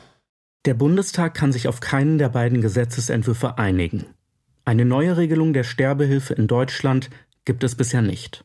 Der 0.66 0.74
Bundestag 0.74 1.32
kann 1.32 1.50
sich 1.50 1.66
auf 1.66 1.80
keinen 1.80 2.18
der 2.18 2.28
beiden 2.28 2.60
Gesetzesentwürfe 2.60 3.56
einigen. 3.56 4.04
Eine 4.66 4.84
neue 4.84 5.16
Regelung 5.16 5.54
der 5.54 5.64
Sterbehilfe 5.64 6.34
in 6.34 6.46
Deutschland 6.46 7.08
gibt 7.46 7.64
es 7.64 7.74
bisher 7.74 8.02
nicht. 8.02 8.44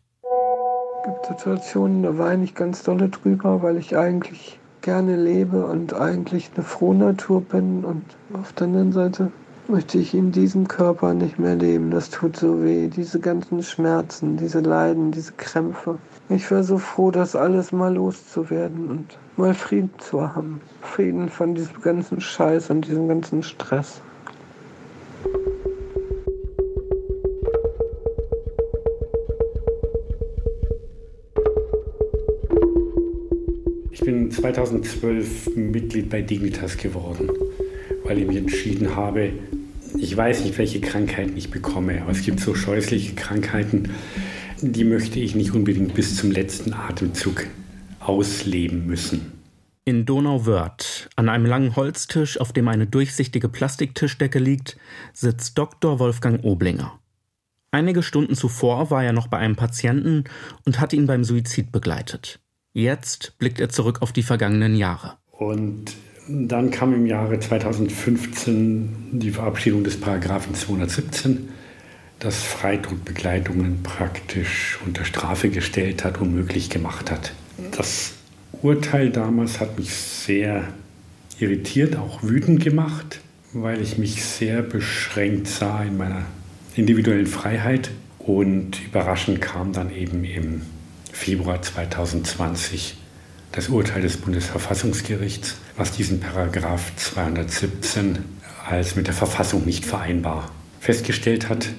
Gibt 1.08 1.26
Situationen, 1.26 2.04
da 2.04 2.18
weine 2.18 2.44
ich 2.44 2.54
ganz 2.54 2.84
dolle 2.84 3.08
drüber, 3.08 3.64
weil 3.64 3.78
ich 3.78 3.96
eigentlich 3.96 4.60
gerne 4.82 5.16
lebe 5.16 5.66
und 5.66 5.94
eigentlich 5.94 6.52
eine 6.54 6.66
Frohnatur 6.66 7.40
bin. 7.40 7.86
Und 7.86 8.04
auf 8.34 8.52
der 8.52 8.68
anderen 8.68 8.92
Seite 8.92 9.32
möchte 9.70 10.00
ich 10.00 10.14
in 10.14 10.34
diesem 10.34 10.68
Körper 10.68 11.14
nicht 11.14 11.40
mehr 11.40 11.56
leben. 11.56 11.92
Das 11.92 12.10
tut 12.10 12.36
so 12.36 12.62
weh. 12.62 12.90
Diese 12.90 13.22
ganzen 13.22 13.64
Schmerzen, 13.64 14.36
diese 14.36 14.60
Leiden, 14.60 15.14
diese 15.14 15.32
Krämpfe. 15.32 15.98
Ich 16.28 16.52
wäre 16.52 16.66
so 16.66 16.78
froh, 16.78 17.10
das 17.10 17.38
alles 17.38 17.72
mal 17.72 17.96
loszuwerden 17.96 18.90
und 18.90 19.18
mal 19.38 19.54
Frieden 19.54 19.92
zu 20.00 20.36
haben. 20.36 20.60
Frieden 20.82 21.30
von 21.30 21.56
diesem 21.56 21.82
ganzen 21.82 22.20
Scheiß 22.20 22.70
und 22.70 22.86
diesem 22.86 23.08
ganzen 23.08 23.44
Stress. 23.44 24.02
2012 34.38 35.56
Mitglied 35.56 36.12
bei 36.12 36.22
Dignitas 36.22 36.78
geworden, 36.78 37.30
weil 38.04 38.20
ich 38.20 38.28
mich 38.28 38.38
entschieden 38.38 38.96
habe, 38.96 39.32
ich 39.98 40.16
weiß 40.16 40.44
nicht, 40.44 40.60
welche 40.60 40.80
Krankheiten 40.80 41.36
ich 41.36 41.50
bekomme, 41.50 42.04
aber 42.04 42.12
es 42.12 42.22
gibt 42.22 42.40
so 42.40 42.54
scheußliche 42.54 43.16
Krankheiten, 43.16 43.90
die 44.62 44.84
möchte 44.84 45.20
ich 45.20 45.34
nicht 45.34 45.54
unbedingt 45.54 45.96
bis 45.96 46.18
zum 46.18 46.30
letzten 46.30 46.74
Atemzug 46.74 47.48
ausleben 48.00 48.86
müssen. 48.86 49.34
In 49.86 50.06
Donauwörth, 50.06 51.10
an 51.16 51.30
einem 51.30 51.46
langen 51.46 51.76
Holztisch, 51.76 52.40
auf 52.40 52.54
dem 52.54 52.68
eine 52.68 52.86
durchsichtige 52.86 53.50
Plastiktischdecke 53.50 54.38
liegt, 54.38 54.78
sitzt 55.14 55.58
Dr. 55.58 55.98
Wolfgang 55.98 56.44
Oblinger. 56.44 57.00
Einige 57.72 58.04
Stunden 58.04 58.36
zuvor 58.36 58.92
war 58.92 59.04
er 59.04 59.14
noch 59.14 59.28
bei 59.28 59.38
einem 59.38 59.56
Patienten 59.56 60.26
und 60.66 60.80
hatte 60.80 60.96
ihn 60.96 61.08
beim 61.08 61.24
Suizid 61.24 61.72
begleitet. 61.72 62.40
Jetzt 62.78 63.34
blickt 63.40 63.60
er 63.60 63.70
zurück 63.70 64.04
auf 64.04 64.14
die 64.14 64.22
vergangenen 64.22 64.76
Jahre. 64.76 65.14
Und 65.32 65.96
dann 66.28 66.70
kam 66.70 66.94
im 66.94 67.08
Jahre 67.08 67.40
2015 67.40 69.14
die 69.14 69.32
Verabschiedung 69.32 69.84
des 69.84 70.00
Paragraphen 70.00 70.54
217, 70.54 71.50
das 72.20 72.44
Freitodbegleitungen 72.44 73.82
praktisch 73.82 74.78
unter 74.86 75.06
Strafe 75.06 75.50
gestellt 75.50 76.04
hat, 76.04 76.22
unmöglich 76.22 76.70
gemacht 76.70 77.10
hat. 77.10 77.34
Das 77.76 78.14
Urteil 78.62 79.10
damals 79.10 79.60
hat 79.60 79.80
mich 79.80 79.92
sehr 79.92 80.68
irritiert, 81.40 81.96
auch 81.96 82.22
wütend 82.22 82.64
gemacht, 82.64 83.22
weil 83.54 83.82
ich 83.82 83.98
mich 83.98 84.24
sehr 84.24 84.62
beschränkt 84.62 85.48
sah 85.48 85.82
in 85.82 85.98
meiner 85.98 86.28
individuellen 86.76 87.26
Freiheit. 87.26 87.90
Und 88.20 88.86
überraschend 88.86 89.42
kam 89.42 89.74
dann 89.74 89.92
eben 89.92 90.24
im 90.24 90.62
Februar 91.18 91.62
2020 91.62 92.96
das 93.52 93.70
Urteil 93.70 94.02
des 94.02 94.18
Bundesverfassungsgerichts, 94.18 95.58
was 95.76 95.92
diesen 95.92 96.20
Paragraph 96.20 96.96
217 96.96 98.20
als 98.66 98.96
mit 98.96 99.08
der 99.08 99.14
Verfassung 99.14 99.66
nicht 99.66 99.84
vereinbar 99.84 100.52
festgestellt 100.80 101.50
hat 101.50 101.70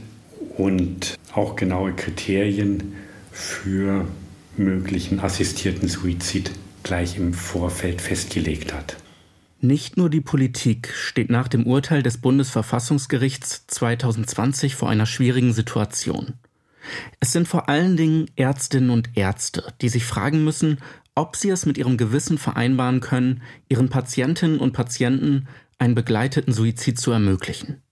und 0.57 1.17
auch 1.33 1.57
genaue 1.57 1.93
Kriterien 1.95 2.95
für 3.31 4.07
möglichen 4.57 5.21
assistierten 5.21 5.89
Suizid 5.89 6.51
gleich 6.83 7.17
im 7.17 7.33
Vorfeld 7.33 8.03
festgelegt 8.03 8.75
hat. 8.75 8.97
Nicht 9.61 9.97
nur 9.97 10.11
die 10.11 10.21
Politik 10.21 10.93
steht 10.93 11.31
nach 11.31 11.49
dem 11.49 11.65
Urteil 11.67 12.03
des 12.03 12.19
Bundesverfassungsgerichts 12.19 13.67
2020 13.69 14.75
vor 14.75 14.91
einer 14.91 15.07
schwierigen 15.07 15.53
Situation. 15.53 16.35
Es 17.21 17.33
sind 17.33 17.49
vor 17.49 17.69
allen 17.69 17.97
Dingen 17.97 18.27
Ärztinnen 18.37 18.91
und 18.91 19.17
Ärzte, 19.17 19.73
die 19.81 19.89
sich 19.89 20.05
fragen 20.05 20.45
müssen, 20.45 20.79
ob 21.15 21.37
sie 21.37 21.51
es 21.51 21.67
mit 21.67 21.79
ihrem 21.79 21.97
Gewissen 21.97 22.39
vereinbaren 22.39 23.01
können, 23.01 23.43
ihren 23.69 23.89
Patientinnen 23.89 24.59
und 24.59 24.73
Patienten 24.73 25.49
einen 25.79 25.95
begleiteten 25.95 26.53
Suizid 26.53 26.99
zu 26.99 27.11
ermöglichen. 27.11 27.83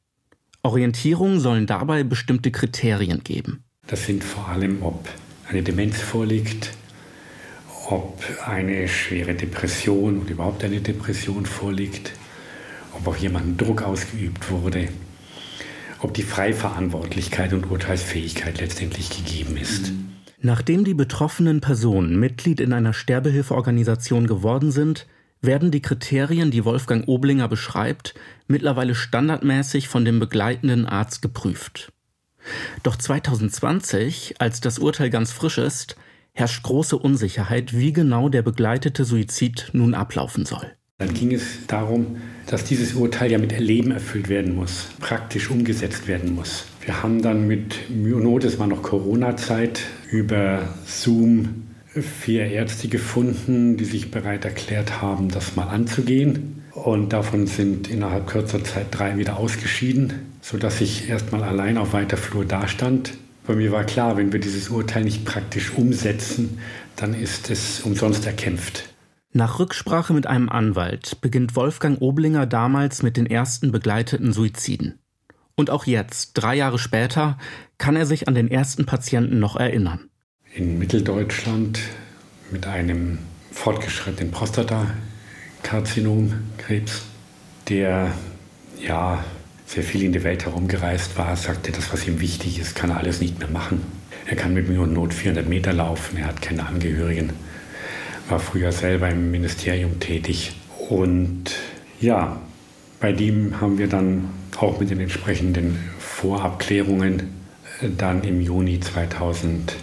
Orientierung 0.62 1.40
sollen 1.40 1.66
dabei 1.66 2.02
bestimmte 2.02 2.50
Kriterien 2.50 3.22
geben. 3.22 3.64
Das 3.86 4.06
sind 4.06 4.24
vor 4.24 4.48
allem, 4.48 4.82
ob 4.82 5.08
eine 5.48 5.62
Demenz 5.62 6.00
vorliegt, 6.00 6.72
ob 7.88 8.20
eine 8.44 8.88
schwere 8.88 9.34
Depression 9.34 10.20
oder 10.20 10.30
überhaupt 10.30 10.64
eine 10.64 10.80
Depression 10.80 11.46
vorliegt, 11.46 12.12
ob 12.92 13.06
auf 13.06 13.18
jemanden 13.18 13.56
Druck 13.56 13.82
ausgeübt 13.82 14.50
wurde, 14.50 14.88
ob 16.00 16.14
die 16.14 16.22
Freiverantwortlichkeit 16.22 17.52
und 17.52 17.70
Urteilsfähigkeit 17.70 18.60
letztendlich 18.60 19.10
gegeben 19.10 19.56
ist. 19.56 19.92
Nachdem 20.40 20.84
die 20.84 20.94
betroffenen 20.94 21.60
Personen 21.60 22.18
Mitglied 22.20 22.60
in 22.60 22.72
einer 22.72 22.92
Sterbehilfeorganisation 22.92 24.26
geworden 24.26 24.70
sind, 24.70 25.06
werden 25.40 25.70
die 25.70 25.82
Kriterien, 25.82 26.50
die 26.50 26.64
Wolfgang 26.64 27.08
Oblinger 27.08 27.48
beschreibt, 27.48 28.14
mittlerweile 28.46 28.94
standardmäßig 28.94 29.88
von 29.88 30.04
dem 30.04 30.20
begleitenden 30.20 30.86
Arzt 30.86 31.22
geprüft. 31.22 31.92
Doch 32.82 32.96
2020, 32.96 34.36
als 34.38 34.60
das 34.60 34.78
Urteil 34.78 35.10
ganz 35.10 35.32
frisch 35.32 35.58
ist, 35.58 35.96
herrscht 36.32 36.62
große 36.62 36.96
Unsicherheit, 36.96 37.76
wie 37.76 37.92
genau 37.92 38.28
der 38.28 38.42
begleitete 38.42 39.04
Suizid 39.04 39.70
nun 39.72 39.94
ablaufen 39.94 40.44
soll. 40.44 40.76
Dann 40.98 41.12
ging 41.12 41.30
es 41.34 41.66
darum, 41.66 42.16
dass 42.46 42.64
dieses 42.64 42.94
Urteil 42.94 43.30
ja 43.30 43.36
mit 43.36 43.52
Erleben 43.52 43.90
erfüllt 43.90 44.30
werden 44.30 44.54
muss, 44.54 44.88
praktisch 44.98 45.50
umgesetzt 45.50 46.08
werden 46.08 46.34
muss. 46.34 46.64
Wir 46.82 47.02
haben 47.02 47.20
dann 47.20 47.46
mit 47.46 47.90
Myonot, 47.90 48.44
es 48.44 48.58
war 48.58 48.66
noch 48.66 48.82
Corona-Zeit, 48.82 49.82
über 50.10 50.66
Zoom 50.86 51.64
vier 51.86 52.46
Ärzte 52.46 52.88
gefunden, 52.88 53.76
die 53.76 53.84
sich 53.84 54.10
bereit 54.10 54.46
erklärt 54.46 55.02
haben, 55.02 55.28
das 55.28 55.54
mal 55.54 55.68
anzugehen. 55.68 56.62
Und 56.72 57.12
davon 57.12 57.46
sind 57.46 57.88
innerhalb 57.88 58.26
kürzer 58.26 58.64
Zeit 58.64 58.86
drei 58.90 59.18
wieder 59.18 59.36
ausgeschieden, 59.36 60.14
sodass 60.40 60.80
ich 60.80 61.10
erstmal 61.10 61.42
allein 61.42 61.76
auf 61.76 61.92
weiter 61.92 62.16
Flur 62.16 62.46
dastand. 62.46 63.12
Bei 63.46 63.54
mir 63.54 63.70
war 63.70 63.84
klar, 63.84 64.16
wenn 64.16 64.32
wir 64.32 64.40
dieses 64.40 64.70
Urteil 64.70 65.04
nicht 65.04 65.26
praktisch 65.26 65.74
umsetzen, 65.74 66.58
dann 66.96 67.12
ist 67.12 67.50
es 67.50 67.80
umsonst 67.80 68.24
erkämpft. 68.24 68.95
Nach 69.36 69.58
Rücksprache 69.58 70.14
mit 70.14 70.26
einem 70.26 70.48
Anwalt 70.48 71.20
beginnt 71.20 71.56
Wolfgang 71.56 72.00
Oblinger 72.00 72.46
damals 72.46 73.02
mit 73.02 73.16
den 73.16 73.26
ersten 73.26 73.70
begleiteten 73.70 74.32
Suiziden. 74.32 74.98
Und 75.54 75.70
auch 75.70 75.84
jetzt, 75.84 76.34
drei 76.34 76.54
Jahre 76.54 76.78
später, 76.78 77.38
kann 77.78 77.96
er 77.96 78.06
sich 78.06 78.28
an 78.28 78.34
den 78.34 78.50
ersten 78.50 78.86
Patienten 78.86 79.38
noch 79.38 79.56
erinnern 79.56 80.10
in 80.56 80.78
Mitteldeutschland 80.78 81.80
mit 82.50 82.66
einem 82.66 83.18
fortgeschrittenen 83.52 84.32
Prostatakarzinomkrebs, 84.32 87.02
der 87.68 88.12
ja 88.80 89.22
sehr 89.66 89.82
viel 89.82 90.02
in 90.02 90.12
der 90.12 90.24
Welt 90.24 90.46
herumgereist 90.46 91.18
war, 91.18 91.36
sagte, 91.36 91.72
das, 91.72 91.92
was 91.92 92.08
ihm 92.08 92.20
wichtig 92.20 92.58
ist, 92.58 92.74
kann 92.74 92.88
er 92.88 92.96
alles 92.96 93.20
nicht 93.20 93.38
mehr 93.38 93.50
machen. 93.50 93.82
Er 94.24 94.36
kann 94.36 94.54
mit 94.54 94.70
mir 94.70 94.80
und 94.80 94.94
Not 94.94 95.12
400 95.12 95.46
Meter 95.46 95.74
laufen, 95.74 96.16
er 96.16 96.28
hat 96.28 96.40
keine 96.40 96.66
Angehörigen, 96.66 97.34
war 98.28 98.40
früher 98.40 98.72
selber 98.72 99.08
im 99.08 99.30
Ministerium 99.30 100.00
tätig. 100.00 100.52
Und 100.88 101.44
ja, 102.00 102.40
bei 103.00 103.12
dem 103.12 103.60
haben 103.60 103.78
wir 103.78 103.88
dann 103.88 104.30
auch 104.58 104.80
mit 104.80 104.90
den 104.90 105.00
entsprechenden 105.00 105.78
Vorabklärungen 105.98 107.34
dann 107.96 108.24
im 108.24 108.40
Juni 108.40 108.80
2000 108.80 109.76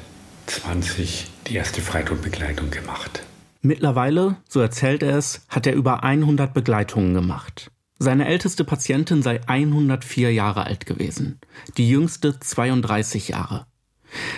20 0.48 1.28
die 1.48 1.56
erste 1.56 1.82
Freitodbegleitung 1.82 2.70
gemacht. 2.70 3.24
Mittlerweile, 3.62 4.38
so 4.48 4.60
erzählt 4.60 5.04
er 5.04 5.18
es, 5.18 5.46
hat 5.50 5.66
er 5.66 5.74
über 5.74 6.04
100 6.04 6.54
Begleitungen 6.54 7.14
gemacht. 7.14 7.72
Seine 7.98 8.28
älteste 8.28 8.66
Patientin 8.66 9.22
sei 9.22 9.40
104 9.48 10.34
Jahre 10.34 10.66
alt 10.66 10.86
gewesen, 10.86 11.40
die 11.78 11.90
jüngste 11.90 12.38
32 12.40 13.30
Jahre. 13.30 13.66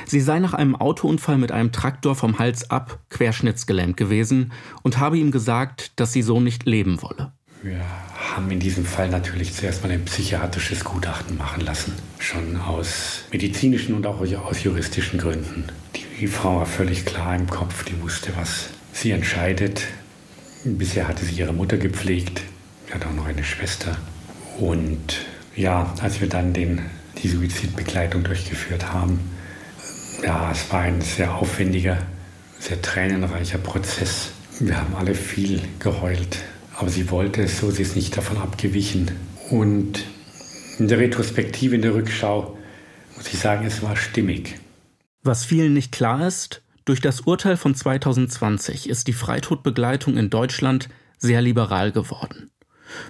Sie 0.05 0.21
sei 0.21 0.39
nach 0.39 0.53
einem 0.53 0.75
Autounfall 0.75 1.37
mit 1.37 1.51
einem 1.51 1.71
Traktor 1.71 2.15
vom 2.15 2.39
Hals 2.39 2.69
ab 2.69 2.99
querschnittsgelähmt 3.09 3.97
gewesen 3.97 4.51
und 4.83 4.99
habe 4.99 5.17
ihm 5.17 5.31
gesagt, 5.31 5.99
dass 5.99 6.13
sie 6.13 6.21
so 6.21 6.39
nicht 6.39 6.65
leben 6.65 7.01
wolle. 7.01 7.31
Wir 7.61 7.81
haben 8.35 8.51
in 8.51 8.59
diesem 8.59 8.85
Fall 8.85 9.09
natürlich 9.09 9.53
zuerst 9.53 9.81
mal 9.81 9.91
ein 9.91 10.05
psychiatrisches 10.05 10.83
Gutachten 10.83 11.37
machen 11.37 11.61
lassen, 11.61 11.93
schon 12.19 12.57
aus 12.57 13.23
medizinischen 13.31 13.95
und 13.95 14.05
auch 14.05 14.21
aus 14.21 14.63
juristischen 14.63 15.17
Gründen. 15.19 15.63
Die 16.19 16.27
Frau 16.27 16.57
war 16.57 16.65
völlig 16.67 17.05
klar 17.05 17.35
im 17.35 17.49
Kopf, 17.49 17.83
die 17.83 17.99
wusste, 18.01 18.33
was 18.35 18.69
sie 18.93 19.11
entscheidet. 19.11 19.81
Bisher 20.63 21.07
hatte 21.07 21.25
sie 21.25 21.35
ihre 21.35 21.53
Mutter 21.53 21.77
gepflegt, 21.77 22.43
sie 22.87 22.93
hat 22.93 23.05
auch 23.05 23.13
noch 23.13 23.25
eine 23.25 23.43
Schwester. 23.43 23.97
Und 24.59 25.25
ja, 25.55 25.93
als 26.01 26.21
wir 26.21 26.29
dann 26.29 26.53
den, 26.53 26.81
die 27.21 27.29
Suizidbegleitung 27.29 28.23
durchgeführt 28.23 28.93
haben, 28.93 29.19
Ja, 30.23 30.51
es 30.51 30.71
war 30.71 30.81
ein 30.81 31.01
sehr 31.01 31.33
aufwendiger, 31.35 31.97
sehr 32.59 32.81
tränenreicher 32.81 33.57
Prozess. 33.57 34.31
Wir 34.59 34.77
haben 34.77 34.95
alle 34.95 35.13
viel 35.13 35.61
geheult, 35.79 36.39
aber 36.77 36.89
sie 36.89 37.11
wollte 37.11 37.43
es 37.43 37.59
so, 37.59 37.69
sie 37.71 37.83
ist 37.83 37.95
nicht 37.95 38.15
davon 38.15 38.37
abgewichen. 38.37 39.11
Und 39.49 40.03
in 40.79 40.87
der 40.87 40.99
Retrospektive, 40.99 41.75
in 41.75 41.81
der 41.81 41.93
Rückschau, 41.93 42.57
muss 43.15 43.27
ich 43.31 43.39
sagen, 43.39 43.65
es 43.65 43.81
war 43.81 43.95
stimmig. 43.95 44.59
Was 45.23 45.45
vielen 45.45 45.73
nicht 45.73 45.91
klar 45.91 46.25
ist, 46.27 46.61
durch 46.85 47.01
das 47.01 47.21
Urteil 47.21 47.57
von 47.57 47.73
2020 47.73 48.89
ist 48.89 49.07
die 49.07 49.13
Freitodbegleitung 49.13 50.17
in 50.17 50.29
Deutschland 50.29 50.89
sehr 51.17 51.41
liberal 51.41 51.91
geworden. 51.91 52.51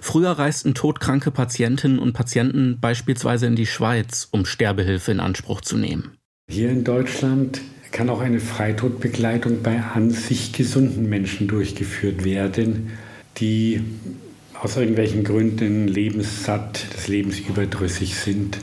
Früher 0.00 0.32
reisten 0.32 0.74
todkranke 0.74 1.30
Patientinnen 1.30 1.98
und 1.98 2.12
Patienten 2.12 2.80
beispielsweise 2.80 3.46
in 3.46 3.56
die 3.56 3.66
Schweiz, 3.66 4.28
um 4.30 4.46
Sterbehilfe 4.46 5.12
in 5.12 5.20
Anspruch 5.20 5.60
zu 5.60 5.76
nehmen. 5.76 6.16
Hier 6.48 6.70
in 6.70 6.84
Deutschland 6.84 7.60
kann 7.90 8.08
auch 8.08 8.20
eine 8.20 8.38
Freitodbegleitung 8.40 9.62
bei 9.62 9.78
an 9.80 10.10
sich 10.10 10.52
gesunden 10.52 11.08
Menschen 11.08 11.48
durchgeführt 11.48 12.24
werden, 12.24 12.92
die 13.36 13.82
aus 14.54 14.76
irgendwelchen 14.76 15.24
Gründen 15.24 15.88
lebenssatt, 15.88 16.86
des 16.94 17.08
Lebens 17.08 17.40
überdrüssig 17.40 18.14
sind. 18.14 18.58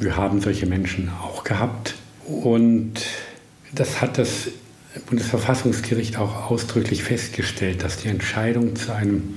Wir 0.00 0.16
haben 0.16 0.40
solche 0.40 0.66
Menschen 0.66 1.10
auch 1.10 1.44
gehabt. 1.44 1.94
Und 2.26 2.94
das 3.72 4.00
hat 4.00 4.18
das 4.18 4.48
Bundesverfassungsgericht 5.06 6.16
auch 6.16 6.50
ausdrücklich 6.50 7.04
festgestellt, 7.04 7.84
dass 7.84 7.98
die 7.98 8.08
Entscheidung 8.08 8.74
zu 8.74 8.92
einem 8.92 9.34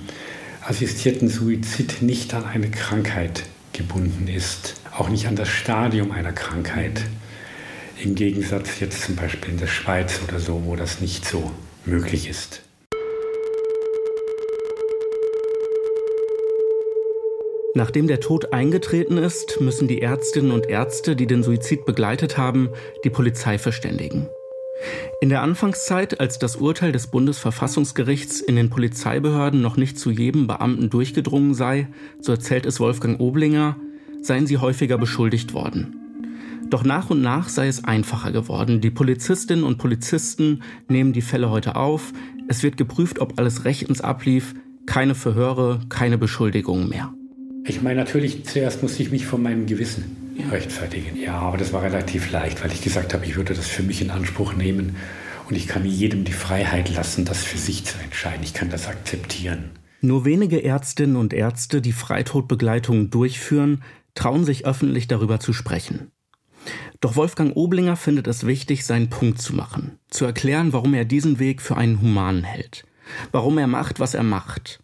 assistierten 0.66 1.28
Suizid 1.28 2.02
nicht 2.02 2.34
an 2.34 2.46
eine 2.46 2.72
Krankheit 2.72 3.44
gebunden 3.74 4.28
ist, 4.28 4.76
auch 4.98 5.10
nicht 5.10 5.28
an 5.28 5.36
das 5.36 5.50
Stadium 5.50 6.12
einer 6.12 6.34
Krankheit. 6.34 7.04
Im 8.02 8.16
Gegensatz 8.16 8.80
jetzt 8.80 9.02
zum 9.02 9.18
Beispiel 9.18 9.52
in 9.52 9.58
der 9.58 9.68
Schweiz 9.68 10.22
oder 10.26 10.40
so, 10.40 10.64
wo 10.66 10.78
das 10.78 11.02
nicht 11.02 11.26
so 11.26 11.52
möglich 11.86 12.30
ist. 12.30 12.62
Nachdem 17.76 18.08
der 18.08 18.22
Tod 18.22 18.54
eingetreten 18.54 19.18
ist, 19.18 19.60
müssen 19.60 19.90
die 19.90 20.02
Ärztinnen 20.02 20.52
und 20.52 20.68
Ärzte, 20.68 21.18
die 21.18 21.28
den 21.28 21.44
Suizid 21.44 21.86
begleitet 21.86 22.38
haben, 22.38 22.70
die 23.04 23.10
Polizei 23.10 23.58
verständigen. 23.58 24.30
In 25.20 25.28
der 25.28 25.42
Anfangszeit, 25.42 26.22
als 26.22 26.40
das 26.40 26.56
Urteil 26.56 26.94
des 26.94 27.08
Bundesverfassungsgerichts 27.08 28.40
in 28.40 28.56
den 28.56 28.70
Polizeibehörden 28.70 29.62
noch 29.62 29.76
nicht 29.76 30.00
zu 30.00 30.10
jedem 30.10 30.48
Beamten 30.48 30.90
durchgedrungen 30.90 31.54
sei, 31.54 31.90
so 32.22 32.32
erzählt 32.32 32.66
es 32.66 32.80
Wolfgang 32.80 33.20
Oblinger, 33.20 33.76
seien 34.22 34.48
sie 34.48 34.58
häufiger 34.58 34.98
beschuldigt 34.98 35.54
worden. 35.54 36.09
Doch 36.70 36.84
nach 36.84 37.10
und 37.10 37.22
nach 37.22 37.50
sei 37.50 37.68
es 37.68 37.84
einfacher 37.84 38.32
geworden. 38.32 38.80
Die 38.80 38.92
Polizistinnen 38.92 39.64
und 39.64 39.78
Polizisten 39.78 40.62
nehmen 40.88 41.14
die 41.14 41.22
Fälle 41.22 41.50
heute 41.50 41.76
auf. 41.76 42.14
Es 42.48 42.62
wird 42.62 42.78
geprüft, 42.78 43.20
ob 43.20 43.40
alles 43.40 43.66
rechtens 43.66 44.02
ablief. 44.02 44.54
Keine 44.86 45.16
Verhöre, 45.16 45.82
keine 45.90 46.18
Beschuldigungen 46.18 46.90
mehr. 46.90 47.14
Ich 47.66 47.82
meine, 47.82 48.00
natürlich, 48.00 48.46
zuerst 48.46 48.84
musste 48.84 49.02
ich 49.02 49.12
mich 49.12 49.26
von 49.26 49.42
meinem 49.42 49.66
Gewissen 49.66 50.16
rechtfertigen. 50.52 51.18
Ja, 51.20 51.40
aber 51.40 51.58
das 51.58 51.74
war 51.74 51.84
relativ 51.84 52.32
leicht, 52.32 52.64
weil 52.64 52.72
ich 52.72 52.82
gesagt 52.82 53.14
habe, 53.14 53.26
ich 53.26 53.36
würde 53.36 53.54
das 53.54 53.68
für 53.68 53.84
mich 53.84 54.02
in 54.02 54.10
Anspruch 54.10 54.54
nehmen 54.54 54.96
und 55.50 55.56
ich 55.56 55.68
kann 55.68 55.86
jedem 55.86 56.24
die 56.24 56.32
Freiheit 56.32 56.94
lassen, 56.94 57.26
das 57.26 57.44
für 57.44 57.58
sich 57.58 57.84
zu 57.86 57.98
entscheiden. 58.00 58.42
Ich 58.44 58.54
kann 58.54 58.70
das 58.70 58.88
akzeptieren. 58.88 59.72
Nur 60.02 60.24
wenige 60.24 60.64
Ärztinnen 60.64 61.18
und 61.18 61.34
Ärzte, 61.34 61.82
die 61.82 61.92
Freitodbegleitungen 61.92 63.10
durchführen, 63.10 63.84
trauen 64.16 64.46
sich 64.46 64.66
öffentlich 64.66 65.08
darüber 65.08 65.40
zu 65.40 65.52
sprechen. 65.52 66.12
Doch 67.02 67.16
Wolfgang 67.16 67.56
Oblinger 67.56 67.96
findet 67.96 68.28
es 68.28 68.46
wichtig, 68.46 68.86
seinen 68.86 69.10
Punkt 69.10 69.42
zu 69.42 69.56
machen, 69.56 69.98
zu 70.10 70.26
erklären, 70.26 70.74
warum 70.74 70.94
er 70.94 71.06
diesen 71.06 71.40
Weg 71.40 71.62
für 71.62 71.78
einen 71.78 72.02
humanen 72.02 72.44
hält, 72.44 72.86
warum 73.32 73.58
er 73.58 73.68
macht, 73.68 74.02
was 74.02 74.14
er 74.14 74.24
macht. 74.24 74.82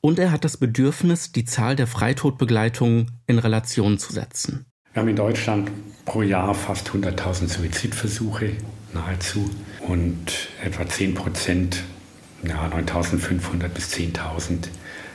Und 0.00 0.18
er 0.18 0.30
hat 0.30 0.44
das 0.44 0.56
Bedürfnis, 0.56 1.32
die 1.32 1.44
Zahl 1.44 1.76
der 1.76 1.86
Freitodbegleitungen 1.86 3.10
in 3.26 3.38
Relation 3.38 3.98
zu 3.98 4.12
setzen. 4.12 4.64
Wir 4.92 5.00
haben 5.00 5.08
in 5.08 5.16
Deutschland 5.16 5.70
pro 6.04 6.22
Jahr 6.22 6.54
fast 6.54 6.90
100.000 6.90 7.48
Suizidversuche, 7.48 8.52
nahezu, 8.94 9.50
und 9.86 10.48
etwa 10.62 10.88
10 10.88 11.14
Prozent, 11.14 11.82
ja, 12.44 12.66
9.500 12.68 13.68
bis 13.68 13.92
10.000 13.92 14.68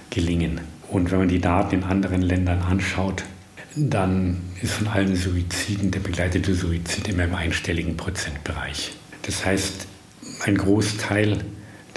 gelingen. 0.09 0.61
Und 0.89 1.11
wenn 1.11 1.19
man 1.19 1.27
die 1.27 1.41
Daten 1.41 1.75
in 1.75 1.83
anderen 1.83 2.21
Ländern 2.21 2.61
anschaut, 2.61 3.23
dann 3.77 4.41
ist 4.61 4.73
von 4.73 4.87
allen 4.87 5.15
Suiziden 5.15 5.91
der 5.91 5.99
begleitete 5.99 6.55
Suizid 6.55 7.07
immer 7.07 7.25
im 7.25 7.35
einstelligen 7.35 7.95
Prozentbereich. 7.95 8.93
Das 9.21 9.45
heißt, 9.45 9.87
ein 10.45 10.57
Großteil 10.57 11.45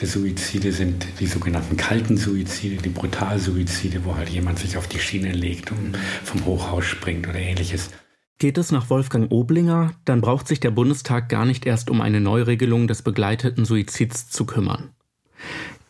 der 0.01 0.09
Suizide 0.09 0.73
sind 0.73 1.07
die 1.19 1.27
sogenannten 1.27 1.77
kalten 1.77 2.16
Suizide, 2.16 2.83
die 2.83 2.88
Brutalsuizide, 2.88 4.05
wo 4.05 4.16
halt 4.16 4.29
jemand 4.29 4.59
sich 4.59 4.77
auf 4.77 4.88
die 4.88 4.99
Schiene 4.99 5.33
legt 5.33 5.73
und 5.73 5.97
vom 6.25 6.45
Hochhaus 6.45 6.85
springt 6.85 7.29
oder 7.29 7.38
ähnliches. 7.38 7.90
Geht 8.38 8.57
es 8.57 8.73
nach 8.73 8.88
Wolfgang 8.88 9.31
Oblinger, 9.31 9.93
dann 10.07 10.23
braucht 10.23 10.49
sich 10.49 10.61
der 10.61 10.71
Bundestag 10.71 11.29
gar 11.29 11.45
nicht 11.45 11.66
erst 11.66 11.90
um 11.90 12.01
eine 12.01 12.21
Neuregelung 12.21 12.88
des 12.88 13.03
begleiteten 13.03 13.66
Suizids 13.66 14.31
zu 14.31 14.47
kümmern. 14.47 14.90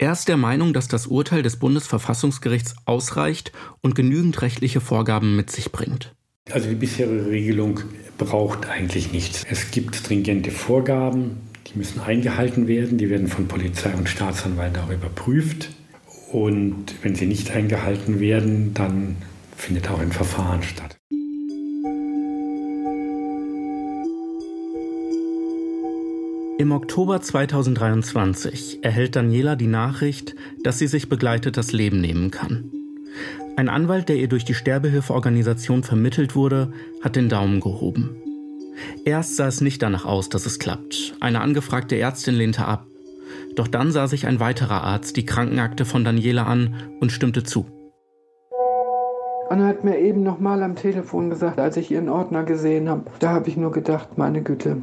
Er 0.00 0.12
ist 0.12 0.28
der 0.28 0.38
Meinung, 0.38 0.72
dass 0.72 0.88
das 0.88 1.08
Urteil 1.08 1.42
des 1.42 1.58
Bundesverfassungsgerichts 1.58 2.74
ausreicht 2.86 3.52
und 3.82 3.94
genügend 3.94 4.40
rechtliche 4.40 4.80
Vorgaben 4.80 5.36
mit 5.36 5.50
sich 5.50 5.72
bringt. 5.72 6.14
Also 6.50 6.70
die 6.70 6.74
bisherige 6.74 7.26
Regelung 7.26 7.80
braucht 8.16 8.66
eigentlich 8.66 9.12
nichts. 9.12 9.44
Es 9.50 9.70
gibt 9.70 9.94
stringente 9.94 10.52
Vorgaben, 10.52 11.42
die 11.66 11.76
müssen 11.76 12.00
eingehalten 12.00 12.66
werden, 12.66 12.96
die 12.96 13.10
werden 13.10 13.28
von 13.28 13.46
Polizei 13.46 13.92
und 13.92 14.08
Staatsanwalt 14.08 14.78
auch 14.78 14.90
überprüft. 14.90 15.68
Und 16.32 16.94
wenn 17.02 17.14
sie 17.14 17.26
nicht 17.26 17.50
eingehalten 17.50 18.20
werden, 18.20 18.72
dann 18.72 19.16
findet 19.54 19.90
auch 19.90 20.00
ein 20.00 20.12
Verfahren 20.12 20.62
statt. 20.62 20.96
Im 26.60 26.72
Oktober 26.72 27.22
2023 27.22 28.80
erhält 28.82 29.16
Daniela 29.16 29.56
die 29.56 29.66
Nachricht, 29.66 30.34
dass 30.62 30.78
sie 30.78 30.88
sich 30.88 31.08
begleitet 31.08 31.56
das 31.56 31.72
Leben 31.72 32.02
nehmen 32.02 32.30
kann. 32.30 32.70
Ein 33.56 33.70
Anwalt, 33.70 34.10
der 34.10 34.16
ihr 34.16 34.28
durch 34.28 34.44
die 34.44 34.52
Sterbehilfeorganisation 34.52 35.84
vermittelt 35.84 36.36
wurde, 36.36 36.70
hat 37.02 37.16
den 37.16 37.30
Daumen 37.30 37.60
gehoben. 37.60 38.14
Erst 39.06 39.36
sah 39.36 39.46
es 39.46 39.62
nicht 39.62 39.80
danach 39.80 40.04
aus, 40.04 40.28
dass 40.28 40.44
es 40.44 40.58
klappt. 40.58 41.14
Eine 41.18 41.40
angefragte 41.40 41.98
Ärztin 41.98 42.34
lehnte 42.34 42.66
ab. 42.66 42.86
Doch 43.56 43.66
dann 43.66 43.90
sah 43.90 44.06
sich 44.06 44.26
ein 44.26 44.38
weiterer 44.38 44.84
Arzt 44.84 45.16
die 45.16 45.24
Krankenakte 45.24 45.86
von 45.86 46.04
Daniela 46.04 46.44
an 46.44 46.74
und 47.00 47.10
stimmte 47.10 47.42
zu. 47.42 47.64
Er 49.48 49.64
hat 49.64 49.82
mir 49.82 49.98
eben 49.98 50.22
nochmal 50.22 50.62
am 50.62 50.76
Telefon 50.76 51.30
gesagt, 51.30 51.58
als 51.58 51.78
ich 51.78 51.90
ihren 51.90 52.10
Ordner 52.10 52.44
gesehen 52.44 52.90
habe, 52.90 53.04
da 53.18 53.30
habe 53.30 53.48
ich 53.48 53.56
nur 53.56 53.72
gedacht, 53.72 54.18
meine 54.18 54.42
Güte. 54.42 54.82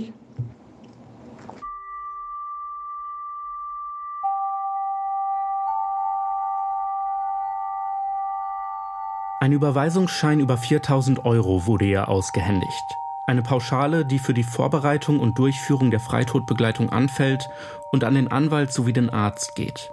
Ein 9.39 9.51
Überweisungsschein 9.51 10.39
über 10.39 10.57
4000 10.57 11.23
Euro 11.23 11.67
wurde 11.67 11.85
ihr 11.85 12.09
ausgehändigt. 12.09 12.97
Eine 13.27 13.43
Pauschale, 13.43 14.03
die 14.03 14.19
für 14.19 14.33
die 14.33 14.43
Vorbereitung 14.43 15.19
und 15.19 15.37
Durchführung 15.37 15.91
der 15.91 15.99
Freitodbegleitung 15.99 16.89
anfällt 16.89 17.49
und 17.91 18.03
an 18.03 18.15
den 18.15 18.29
Anwalt 18.29 18.73
sowie 18.73 18.93
den 18.93 19.09
Arzt 19.09 19.55
geht. 19.55 19.91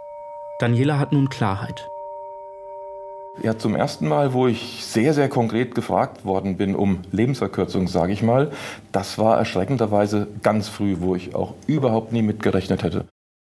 Daniela 0.59 0.99
hat 0.99 1.13
nun 1.13 1.29
Klarheit. 1.29 1.89
Ja, 3.43 3.59
zum 3.59 3.75
ersten 3.75 4.07
Mal, 4.07 4.33
wo 4.33 4.47
ich 4.47 4.85
sehr, 4.85 5.13
sehr 5.13 5.29
konkret 5.29 5.75
gefragt 5.75 6.25
worden 6.25 6.57
bin 6.57 6.77
um 6.77 7.01
Lebensverkürzung, 7.11 7.89
sage 7.89 8.13
ich 8.13 8.23
mal, 8.23 8.53
das 8.93 9.19
war 9.19 9.37
erschreckenderweise 9.37 10.29
ganz 10.43 10.69
früh, 10.69 10.97
wo 11.01 11.17
ich 11.17 11.35
auch 11.35 11.55
überhaupt 11.67 12.13
nie 12.13 12.23
mitgerechnet 12.23 12.85
hätte. 12.85 13.07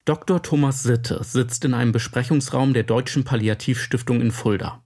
Dr. 0.05 0.43
Thomas 0.43 0.85
Sitte 0.85 1.25
sitzt 1.25 1.65
in 1.65 1.75
einem 1.75 1.91
Besprechungsraum 1.91 2.73
der 2.75 2.85
Deutschen 2.85 3.25
Palliativstiftung 3.25 4.21
in 4.21 4.31
Fulda. 4.31 4.81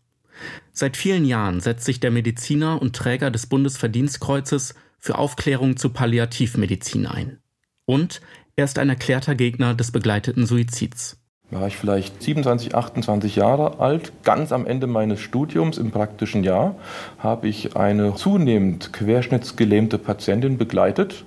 Seit 0.73 0.97
vielen 0.97 1.27
Jahren 1.27 1.61
setzt 1.61 1.85
sich 1.85 2.01
der 2.01 2.13
Mediziner 2.13 2.81
und 2.81 2.97
Träger 2.97 3.31
des 3.31 3.47
Bundesverdienstkreuzes 3.47 4.75
für 4.99 5.19
Aufklärung 5.19 5.77
zur 5.77 5.93
Palliativmedizin 5.93 7.07
ein. 7.07 7.41
Und 7.85 8.23
er 8.57 8.65
ist 8.65 8.79
ein 8.79 8.89
erklärter 8.89 9.35
Gegner 9.35 9.75
des 9.75 9.91
begleiteten 9.91 10.47
Suizids. 10.47 11.19
War 11.51 11.67
ich 11.67 11.79
vielleicht 11.79 12.23
27, 12.23 12.75
28 12.75 13.37
Jahre 13.37 13.81
alt, 13.81 14.13
ganz 14.23 14.53
am 14.53 14.67
Ende 14.67 14.87
meines 14.87 15.21
Studiums 15.21 15.79
im 15.79 15.91
praktischen 15.91 16.45
Jahr, 16.45 16.75
habe 17.19 17.49
ich 17.49 17.75
eine 17.75 18.15
zunehmend 18.15 18.93
querschnittsgelähmte 18.93 19.97
Patientin 19.97 20.59
begleitet 20.59 21.25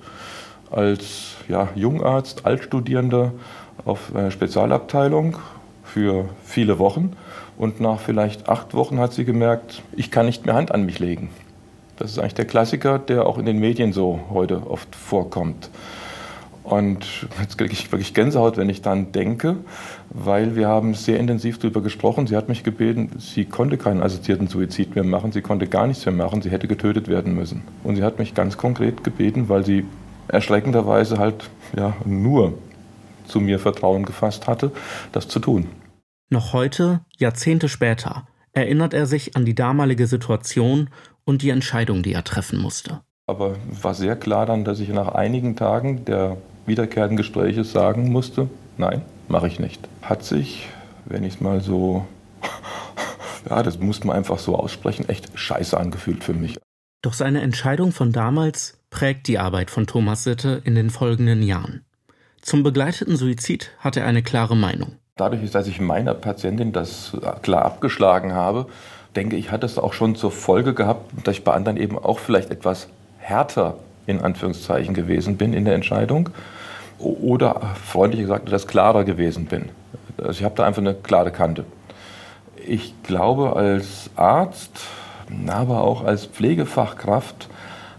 als 0.70 1.38
ja, 1.48 1.70
Jungarzt, 1.74 2.46
Altstudierender 2.46 3.34
auf 3.84 4.16
eine 4.16 4.30
Spezialabteilung 4.30 5.38
für 5.84 6.30
viele 6.46 6.78
Wochen. 6.78 7.14
Und 7.58 7.82
nach 7.82 8.00
vielleicht 8.00 8.48
acht 8.48 8.76
Wochen 8.76 9.00
hat 9.00 9.14
sie 9.14 9.26
gemerkt, 9.26 9.82
ich 9.96 10.12
kann 10.12 10.28
nicht 10.28 10.46
mehr 10.46 10.54
Hand 10.54 10.72
an 10.72 10.86
mich 10.86 11.00
legen. 11.00 11.30
Das 11.98 12.12
ist 12.12 12.20
eigentlich 12.20 12.36
der 12.36 12.46
Klassiker, 12.46 13.00
der 13.00 13.26
auch 13.26 13.40
in 13.40 13.46
den 13.46 13.58
Medien 13.58 13.92
so 13.92 14.20
heute 14.30 14.70
oft 14.70 14.96
vorkommt. 14.96 15.72
Und 16.64 17.28
jetzt 17.40 17.58
kriege 17.58 17.74
ich 17.74 17.92
wirklich 17.92 18.14
Gänsehaut, 18.14 18.58
wenn 18.58 18.70
ich 18.70 18.82
dann 18.82 19.12
denke, 19.12 19.58
weil 20.10 20.56
wir 20.56 20.68
haben 20.68 20.94
sehr 20.94 21.20
intensiv 21.20 21.58
darüber 21.58 21.82
gesprochen. 21.82 22.28
Sie 22.28 22.36
hat 22.36 22.50
mich 22.50 22.64
gebeten, 22.64 23.10
sie 23.18 23.46
konnte 23.46 23.78
keinen 23.78 24.04
assistierten 24.04 24.48
Suizid 24.48 24.94
mehr 24.96 25.04
machen, 25.04 25.32
sie 25.32 25.42
konnte 25.42 25.68
gar 25.68 25.88
nichts 25.88 26.06
mehr 26.06 26.14
machen, 26.14 26.42
sie 26.42 26.52
hätte 26.52 26.68
getötet 26.68 27.08
werden 27.08 27.34
müssen. 27.34 27.64
Und 27.84 27.96
sie 27.96 28.04
hat 28.04 28.20
mich 28.20 28.36
ganz 28.36 28.58
konkret 28.58 29.04
gebeten, 29.04 29.50
weil 29.50 29.66
sie 29.66 29.86
erschreckenderweise 30.28 31.18
halt 31.18 31.50
ja, 31.76 31.96
nur 32.06 32.54
zu 33.26 33.40
mir 33.40 33.60
Vertrauen 33.60 34.06
gefasst 34.06 34.48
hatte, 34.48 34.72
das 35.12 35.28
zu 35.28 35.40
tun. 35.40 35.68
Noch 36.30 36.54
heute, 36.54 37.02
Jahrzehnte 37.18 37.70
später, 37.70 38.28
erinnert 38.54 38.94
er 38.94 39.06
sich 39.06 39.36
an 39.36 39.46
die 39.46 39.56
damalige 39.56 40.08
Situation 40.08 40.90
und 41.24 41.42
die 41.42 41.50
Entscheidung, 41.50 42.04
die 42.04 42.14
er 42.14 42.24
treffen 42.24 42.60
musste. 42.60 43.02
Aber 43.28 43.56
war 43.82 43.94
sehr 43.94 44.16
klar 44.16 44.46
dann, 44.46 44.66
dass 44.66 44.80
ich 44.80 44.90
nach 44.90 45.10
einigen 45.10 45.56
Tagen 45.56 46.06
der 46.06 46.38
wiederkehrenden 46.66 47.18
Gespräche 47.18 47.64
sagen 47.64 48.12
musste, 48.12 48.50
nein, 48.78 49.02
mache 49.28 49.48
ich 49.48 49.60
nicht. 49.60 49.88
Hat 50.02 50.24
sich, 50.24 50.70
wenn 51.06 51.24
ich 51.24 51.36
es 51.36 51.42
mal 51.42 51.62
so, 51.62 52.06
ja, 53.50 53.64
das 53.64 53.80
muss 53.80 54.04
man 54.04 54.16
einfach 54.16 54.40
so 54.40 54.56
aussprechen, 54.56 55.10
echt 55.10 55.38
scheiße 55.38 55.78
angefühlt 55.78 56.24
für 56.24 56.34
mich. 56.34 56.58
Doch 57.02 57.14
seine 57.14 57.42
Entscheidung 57.42 57.92
von 57.92 58.12
damals 58.12 58.78
prägt 58.90 59.28
die 59.28 59.40
Arbeit 59.40 59.72
von 59.72 59.88
Thomas 59.88 60.24
Sitte 60.24 60.62
in 60.66 60.76
den 60.76 60.90
folgenden 60.90 61.42
Jahren. 61.42 61.84
Zum 62.42 62.64
begleiteten 62.64 63.16
Suizid 63.16 63.72
hat 63.80 63.98
er 63.98 64.06
eine 64.06 64.24
klare 64.24 64.56
Meinung. 64.56 64.94
Dadurch, 65.16 65.50
dass 65.52 65.68
ich 65.68 65.80
meiner 65.80 66.14
Patientin 66.14 66.72
das 66.72 67.16
klar 67.42 67.66
abgeschlagen 67.66 68.34
habe, 68.34 68.68
denke 69.16 69.36
ich, 69.36 69.52
hat 69.52 69.64
es 69.64 69.78
auch 69.78 69.94
schon 69.94 70.16
zur 70.16 70.32
Folge 70.32 70.74
gehabt, 70.74 71.12
dass 71.24 71.36
ich 71.36 71.44
bei 71.44 71.54
anderen 71.54 71.78
eben 71.78 71.98
auch 71.98 72.20
vielleicht 72.20 72.50
etwas 72.50 72.88
härter 73.20 73.78
in 74.08 74.22
Anführungszeichen 74.22 74.94
gewesen 74.94 75.38
bin 75.38 75.54
in 75.54 75.66
der 75.66 75.76
Entscheidung 75.76 76.30
oder 77.00 77.62
freundlich 77.84 78.22
gesagt 78.22 78.48
etwas 78.48 78.68
klarer 78.68 79.04
gewesen 79.04 79.46
bin. 79.46 79.70
Also 80.18 80.40
ich 80.40 80.44
habe 80.44 80.56
da 80.56 80.66
einfach 80.66 80.82
eine 80.82 80.94
klare 80.94 81.32
Kante. 81.32 81.66
Ich 82.68 82.94
glaube, 83.04 83.56
als 83.56 84.10
Arzt, 84.16 84.82
aber 85.48 85.84
auch 85.84 86.04
als 86.04 86.26
Pflegefachkraft 86.26 87.50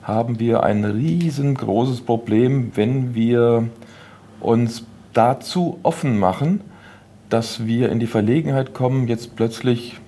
haben 0.03 0.39
wir 0.39 0.63
ein 0.63 0.85
riesengroßes 0.85 2.03
Problem, 2.03 2.73
wenn 2.75 3.15
wir 3.15 3.69
uns 4.41 4.85
dazu 5.13 5.79
offen 5.83 6.19
machen, 6.19 6.61
dass 7.29 7.67
wir 7.67 7.91
in 7.91 8.01
die 8.01 8.07
Verlegenheit 8.07 8.75
kommen, 8.75 9.09
jetzt 9.09 9.37
plötzlich, 9.37 9.99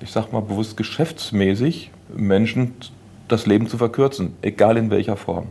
ich 0.00 0.10
sage 0.10 0.28
mal 0.32 0.40
bewusst 0.40 0.76
geschäftsmäßig, 0.76 1.90
Menschen 2.14 2.74
das 3.28 3.46
Leben 3.46 3.66
zu 3.66 3.78
verkürzen, 3.78 4.36
egal 4.42 4.76
in 4.76 4.90
welcher 4.90 5.16
Form. 5.16 5.48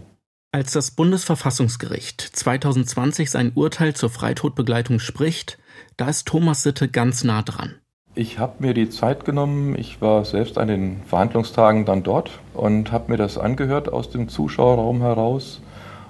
Als 0.51 0.71
das 0.71 0.91
Bundesverfassungsgericht 0.91 2.21
2020 2.21 3.31
sein 3.31 3.51
Urteil 3.55 3.95
zur 3.95 4.09
Freitodbegleitung 4.09 4.99
spricht, 4.99 5.57
da 5.97 6.09
ist 6.09 6.27
Thomas 6.27 6.61
Sitte 6.61 6.87
ganz 6.87 7.23
nah 7.23 7.41
dran. 7.41 7.75
Ich 8.15 8.37
habe 8.37 8.55
mir 8.59 8.75
die 8.75 8.89
Zeit 8.89 9.25
genommen, 9.25 9.75
ich 9.75 9.99
war 9.99 10.23
selbst 10.23 10.59
an 10.59 10.67
den 10.67 11.01
Verhandlungstagen 11.07 11.85
dann 11.85 12.03
dort 12.03 12.39
und 12.53 12.91
habe 12.91 13.11
mir 13.11 13.17
das 13.17 13.39
angehört 13.39 13.91
aus 13.91 14.11
dem 14.11 14.29
Zuschauerraum 14.29 15.01
heraus 15.01 15.61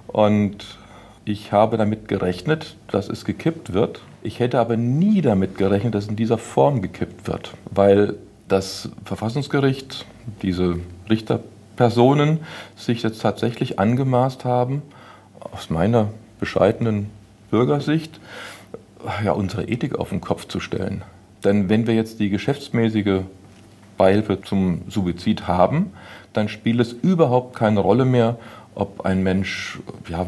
und 0.08 0.78
ich 1.23 1.54
habe 1.54 1.78
damit 1.78 2.10
gerechnet, 2.10 2.76
dass 2.91 3.08
es 3.08 3.23
gekippt 3.23 3.71
wird. 3.71 4.02
Ich 4.21 4.39
hätte 4.39 4.60
aber 4.60 4.76
nie 4.76 5.21
damit 5.21 5.58
gerechnet, 5.58 5.95
dass 5.95 6.04
es 6.04 6.10
in 6.10 6.17
dieser 6.17 6.38
Form 6.38 6.82
gekippt 6.82 7.26
wird, 7.28 7.54
weil 7.71 8.15
das 8.49 8.89
Verfassungsgericht, 9.06 10.06
diese 10.41 10.80
Richterpersonen 11.73 12.39
sich 12.75 13.01
jetzt 13.01 13.21
tatsächlich 13.21 13.79
angemaßt 13.79 14.45
haben, 14.45 14.83
aus 15.39 15.69
meiner 15.69 16.09
bescheidenen 16.39 17.09
Bürgersicht, 17.49 18.19
ja, 19.23 19.31
unsere 19.31 19.63
Ethik 19.63 19.95
auf 19.95 20.09
den 20.09 20.21
Kopf 20.21 20.47
zu 20.47 20.59
stellen. 20.59 21.03
Denn 21.43 21.69
wenn 21.69 21.88
wir 21.88 21.95
jetzt 21.95 22.19
die 22.19 22.29
geschäftsmäßige 22.29 23.21
Beihilfe 23.97 24.41
zum 24.41 24.83
Suizid 24.88 25.47
haben, 25.47 25.91
dann 26.31 26.47
spielt 26.47 26.79
es 26.79 26.93
überhaupt 26.93 27.55
keine 27.55 27.79
Rolle 27.79 28.05
mehr, 28.05 28.38
ob 28.75 29.05
ein 29.05 29.23
Mensch 29.23 29.79
ja, 30.07 30.27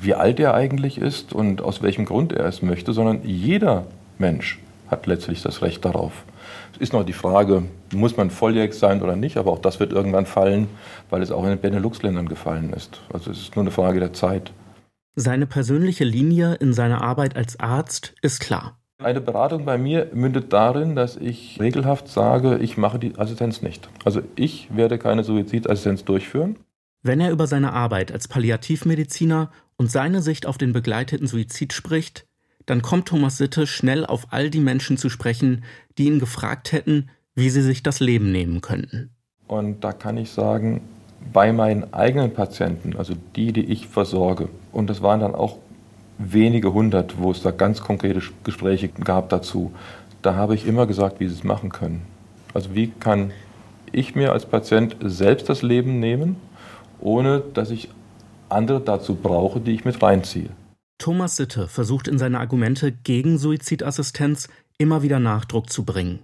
wie 0.00 0.14
alt 0.14 0.38
er 0.40 0.54
eigentlich 0.54 0.98
ist 0.98 1.32
und 1.32 1.62
aus 1.62 1.82
welchem 1.82 2.04
Grund 2.04 2.32
er 2.32 2.46
es 2.46 2.62
möchte, 2.62 2.92
sondern 2.92 3.20
jeder 3.24 3.86
Mensch 4.18 4.58
hat 4.90 5.06
letztlich 5.06 5.40
das 5.42 5.62
Recht 5.62 5.84
darauf. 5.84 6.24
Es 6.74 6.80
ist 6.80 6.92
noch 6.92 7.04
die 7.04 7.12
Frage, 7.12 7.62
muss 7.94 8.16
man 8.16 8.30
volljährig 8.30 8.74
sein 8.74 9.00
oder 9.00 9.14
nicht, 9.14 9.36
aber 9.36 9.52
auch 9.52 9.60
das 9.60 9.78
wird 9.78 9.92
irgendwann 9.92 10.26
fallen, 10.26 10.66
weil 11.08 11.22
es 11.22 11.30
auch 11.30 11.44
in 11.44 11.50
den 11.50 11.60
Benelux-Ländern 11.60 12.28
gefallen 12.28 12.72
ist. 12.72 13.00
Also 13.12 13.30
es 13.30 13.38
ist 13.38 13.54
nur 13.54 13.62
eine 13.62 13.70
Frage 13.70 14.00
der 14.00 14.12
Zeit. 14.12 14.52
Seine 15.14 15.46
persönliche 15.46 16.02
Linie 16.02 16.54
in 16.54 16.72
seiner 16.72 17.00
Arbeit 17.00 17.36
als 17.36 17.60
Arzt 17.60 18.14
ist 18.22 18.40
klar. 18.40 18.76
Eine 19.00 19.20
Beratung 19.20 19.64
bei 19.64 19.78
mir 19.78 20.10
mündet 20.14 20.52
darin, 20.52 20.96
dass 20.96 21.16
ich 21.16 21.60
regelhaft 21.60 22.08
sage, 22.08 22.58
ich 22.58 22.76
mache 22.76 22.98
die 22.98 23.16
Assistenz 23.16 23.62
nicht. 23.62 23.88
Also 24.04 24.22
ich 24.34 24.74
werde 24.74 24.98
keine 24.98 25.22
Suizidassistenz 25.22 26.04
durchführen. 26.04 26.56
Wenn 27.02 27.20
er 27.20 27.30
über 27.30 27.46
seine 27.46 27.72
Arbeit 27.72 28.10
als 28.10 28.26
Palliativmediziner 28.26 29.52
und 29.76 29.92
seine 29.92 30.22
Sicht 30.22 30.46
auf 30.46 30.58
den 30.58 30.72
begleiteten 30.72 31.28
Suizid 31.28 31.72
spricht, 31.72 32.26
dann 32.66 32.82
kommt 32.82 33.08
Thomas 33.08 33.36
Sitte 33.36 33.66
schnell 33.66 34.06
auf 34.06 34.28
all 34.30 34.50
die 34.50 34.60
Menschen 34.60 34.96
zu 34.96 35.08
sprechen, 35.08 35.64
die 35.98 36.06
ihn 36.06 36.18
gefragt 36.18 36.72
hätten, 36.72 37.10
wie 37.34 37.50
sie 37.50 37.62
sich 37.62 37.82
das 37.82 38.00
Leben 38.00 38.32
nehmen 38.32 38.60
könnten. 38.60 39.10
Und 39.46 39.84
da 39.84 39.92
kann 39.92 40.16
ich 40.16 40.30
sagen, 40.30 40.80
bei 41.32 41.52
meinen 41.52 41.92
eigenen 41.92 42.32
Patienten, 42.32 42.96
also 42.96 43.14
die, 43.36 43.52
die 43.52 43.64
ich 43.64 43.88
versorge, 43.88 44.48
und 44.72 44.88
das 44.88 45.02
waren 45.02 45.20
dann 45.20 45.34
auch 45.34 45.58
wenige 46.18 46.72
hundert, 46.72 47.18
wo 47.18 47.30
es 47.30 47.42
da 47.42 47.50
ganz 47.50 47.80
konkrete 47.80 48.22
Gespräche 48.44 48.88
gab 48.88 49.28
dazu, 49.28 49.72
da 50.22 50.34
habe 50.34 50.54
ich 50.54 50.66
immer 50.66 50.86
gesagt, 50.86 51.20
wie 51.20 51.28
sie 51.28 51.34
es 51.34 51.44
machen 51.44 51.70
können. 51.70 52.02
Also 52.54 52.74
wie 52.74 52.88
kann 52.88 53.32
ich 53.92 54.14
mir 54.14 54.32
als 54.32 54.46
Patient 54.46 54.96
selbst 55.02 55.48
das 55.48 55.62
Leben 55.62 56.00
nehmen, 56.00 56.36
ohne 57.00 57.40
dass 57.40 57.70
ich 57.70 57.88
andere 58.48 58.80
dazu 58.80 59.14
brauche, 59.14 59.60
die 59.60 59.72
ich 59.72 59.84
mit 59.84 60.02
reinziehe. 60.02 60.50
Thomas 60.98 61.36
Sitte 61.36 61.68
versucht 61.68 62.08
in 62.08 62.18
seine 62.18 62.40
Argumente 62.40 62.92
gegen 62.92 63.38
Suizidassistenz 63.38 64.48
immer 64.78 65.02
wieder 65.02 65.18
Nachdruck 65.18 65.70
zu 65.70 65.84
bringen. 65.84 66.20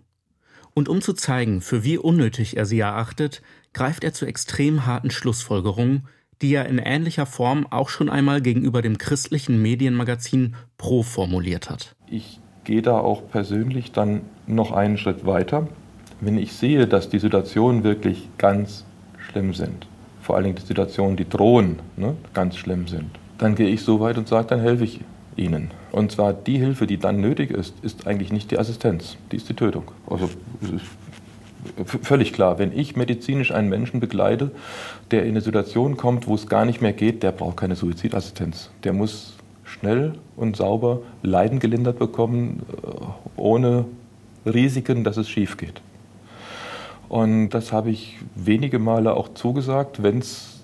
Und 0.74 0.88
um 0.88 1.00
zu 1.00 1.12
zeigen, 1.12 1.60
für 1.60 1.84
wie 1.84 1.98
unnötig 1.98 2.56
er 2.56 2.66
sie 2.66 2.80
erachtet, 2.80 3.42
greift 3.72 4.04
er 4.04 4.12
zu 4.12 4.26
extrem 4.26 4.86
harten 4.86 5.10
Schlussfolgerungen, 5.10 6.06
die 6.42 6.54
er 6.54 6.66
in 6.66 6.78
ähnlicher 6.78 7.26
Form 7.26 7.66
auch 7.70 7.88
schon 7.88 8.08
einmal 8.08 8.40
gegenüber 8.40 8.80
dem 8.80 8.96
christlichen 8.98 9.60
Medienmagazin 9.60 10.54
Pro 10.78 11.02
formuliert 11.02 11.68
hat. 11.68 11.94
Ich 12.06 12.40
gehe 12.64 12.82
da 12.82 12.98
auch 12.98 13.28
persönlich 13.30 13.92
dann 13.92 14.22
noch 14.46 14.72
einen 14.72 14.96
Schritt 14.96 15.26
weiter. 15.26 15.68
Wenn 16.20 16.38
ich 16.38 16.52
sehe, 16.52 16.86
dass 16.86 17.08
die 17.08 17.18
Situationen 17.18 17.84
wirklich 17.84 18.28
ganz 18.38 18.84
schlimm 19.18 19.54
sind, 19.54 19.86
vor 20.22 20.36
allen 20.36 20.44
Dingen 20.44 20.56
die 20.56 20.66
Situationen, 20.66 21.16
die 21.16 21.28
drohen, 21.28 21.78
ne, 21.96 22.16
ganz 22.34 22.56
schlimm 22.56 22.88
sind, 22.88 23.10
dann 23.40 23.54
gehe 23.54 23.68
ich 23.68 23.82
so 23.82 24.00
weit 24.00 24.18
und 24.18 24.28
sage, 24.28 24.46
dann 24.48 24.60
helfe 24.60 24.84
ich 24.84 25.00
Ihnen. 25.36 25.70
Und 25.92 26.12
zwar 26.12 26.32
die 26.32 26.58
Hilfe, 26.58 26.86
die 26.86 26.98
dann 26.98 27.20
nötig 27.20 27.50
ist, 27.50 27.74
ist 27.82 28.06
eigentlich 28.06 28.32
nicht 28.32 28.50
die 28.50 28.58
Assistenz, 28.58 29.16
die 29.32 29.36
ist 29.36 29.48
die 29.48 29.54
Tötung. 29.54 29.84
Also 30.08 30.28
völlig 32.02 32.32
klar, 32.32 32.58
wenn 32.58 32.76
ich 32.76 32.96
medizinisch 32.96 33.50
einen 33.50 33.68
Menschen 33.68 34.00
begleite, 34.00 34.50
der 35.10 35.22
in 35.22 35.30
eine 35.30 35.40
Situation 35.40 35.96
kommt, 35.96 36.26
wo 36.26 36.34
es 36.34 36.48
gar 36.48 36.64
nicht 36.64 36.80
mehr 36.80 36.92
geht, 36.92 37.22
der 37.22 37.32
braucht 37.32 37.56
keine 37.56 37.76
Suizidassistenz. 37.76 38.70
Der 38.84 38.92
muss 38.92 39.34
schnell 39.64 40.14
und 40.36 40.56
sauber 40.56 41.00
Leiden 41.22 41.58
gelindert 41.58 41.98
bekommen, 41.98 42.62
äh, 42.82 43.40
ohne 43.40 43.86
Risiken, 44.44 45.04
dass 45.04 45.16
es 45.16 45.28
schief 45.28 45.56
geht. 45.56 45.80
Und 47.08 47.50
das 47.50 47.72
habe 47.72 47.90
ich 47.90 48.18
wenige 48.34 48.78
Male 48.78 49.14
auch 49.14 49.34
zugesagt, 49.34 50.02
wenn 50.02 50.18
es 50.18 50.60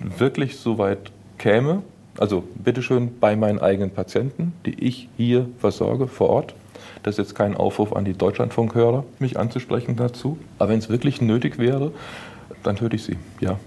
wirklich 0.00 0.56
so 0.56 0.78
weit 0.78 1.10
käme. 1.38 1.82
Also 2.18 2.42
bitteschön 2.62 3.18
bei 3.20 3.36
meinen 3.36 3.60
eigenen 3.60 3.90
Patienten, 3.90 4.52
die 4.66 4.74
ich 4.84 5.08
hier 5.16 5.46
versorge 5.58 6.08
vor 6.08 6.30
Ort. 6.30 6.54
Das 7.02 7.14
ist 7.14 7.18
jetzt 7.18 7.34
kein 7.34 7.56
Aufruf 7.56 7.94
an 7.94 8.04
die 8.04 8.12
Deutschlandfunkhörer, 8.12 9.04
mich 9.18 9.38
anzusprechen 9.38 9.96
dazu. 9.96 10.38
Aber 10.58 10.70
wenn 10.70 10.78
es 10.78 10.88
wirklich 10.88 11.20
nötig 11.20 11.58
wäre, 11.58 11.92
dann 12.62 12.76
töte 12.76 12.96
ich 12.96 13.04
sie, 13.04 13.16
ja. 13.40 13.58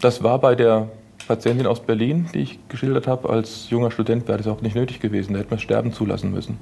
Das 0.00 0.22
war 0.22 0.38
bei 0.38 0.54
der 0.54 0.88
Patientin 1.26 1.66
aus 1.66 1.80
Berlin, 1.80 2.28
die 2.32 2.40
ich 2.40 2.58
geschildert 2.68 3.06
habe, 3.06 3.28
als 3.28 3.68
junger 3.70 3.90
Student 3.90 4.26
wäre 4.28 4.38
das 4.38 4.46
auch 4.46 4.62
nicht 4.62 4.74
nötig 4.76 5.00
gewesen. 5.00 5.34
Da 5.34 5.40
hätte 5.40 5.50
man 5.50 5.58
sterben 5.58 5.92
zulassen 5.92 6.32
müssen. 6.32 6.58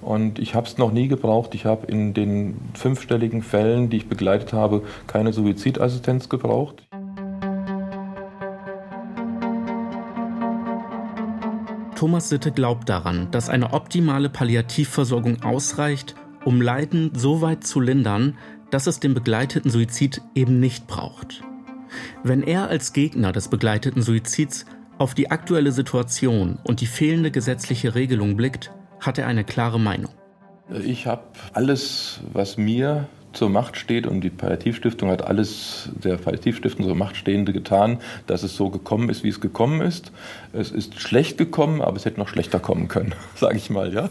Und 0.00 0.38
ich 0.38 0.54
habe 0.54 0.66
es 0.66 0.78
noch 0.78 0.92
nie 0.92 1.08
gebraucht. 1.08 1.54
Ich 1.54 1.64
habe 1.64 1.86
in 1.86 2.14
den 2.14 2.56
fünfstelligen 2.74 3.42
Fällen, 3.42 3.90
die 3.90 3.98
ich 3.98 4.08
begleitet 4.08 4.52
habe, 4.52 4.82
keine 5.06 5.32
Suizidassistenz 5.32 6.28
gebraucht. 6.28 6.85
Thomas 11.96 12.28
Sitte 12.28 12.52
glaubt 12.52 12.90
daran, 12.90 13.30
dass 13.30 13.48
eine 13.48 13.72
optimale 13.72 14.28
Palliativversorgung 14.28 15.42
ausreicht, 15.42 16.14
um 16.44 16.60
Leiden 16.60 17.10
so 17.14 17.40
weit 17.40 17.64
zu 17.64 17.80
lindern, 17.80 18.36
dass 18.70 18.86
es 18.86 19.00
den 19.00 19.14
begleiteten 19.14 19.70
Suizid 19.70 20.20
eben 20.34 20.60
nicht 20.60 20.86
braucht. 20.86 21.42
Wenn 22.22 22.42
er 22.42 22.68
als 22.68 22.92
Gegner 22.92 23.32
des 23.32 23.48
begleiteten 23.48 24.02
Suizids 24.02 24.66
auf 24.98 25.14
die 25.14 25.30
aktuelle 25.30 25.72
Situation 25.72 26.58
und 26.64 26.82
die 26.82 26.86
fehlende 26.86 27.30
gesetzliche 27.30 27.94
Regelung 27.94 28.36
blickt, 28.36 28.72
hat 29.00 29.16
er 29.16 29.26
eine 29.26 29.44
klare 29.44 29.80
Meinung. 29.80 30.12
Ich 30.84 31.06
habe 31.06 31.22
alles, 31.54 32.20
was 32.30 32.58
mir 32.58 33.08
zur 33.36 33.50
Macht 33.50 33.76
steht 33.76 34.06
und 34.06 34.22
die 34.22 34.30
Palliativstiftung 34.30 35.10
hat 35.10 35.22
alles 35.22 35.90
der 36.02 36.16
Palliativstiftung 36.16 36.86
zur 36.86 36.94
Macht 36.94 37.16
Stehende 37.16 37.52
getan, 37.52 37.98
dass 38.26 38.42
es 38.42 38.56
so 38.56 38.70
gekommen 38.70 39.10
ist, 39.10 39.24
wie 39.24 39.28
es 39.28 39.40
gekommen 39.40 39.82
ist. 39.82 40.10
Es 40.52 40.70
ist 40.70 40.98
schlecht 41.00 41.36
gekommen, 41.38 41.82
aber 41.82 41.96
es 41.96 42.04
hätte 42.04 42.18
noch 42.18 42.28
schlechter 42.28 42.58
kommen 42.58 42.88
können, 42.88 43.14
sage 43.34 43.56
ich 43.56 43.70
mal, 43.70 43.92
ja. 43.92 44.08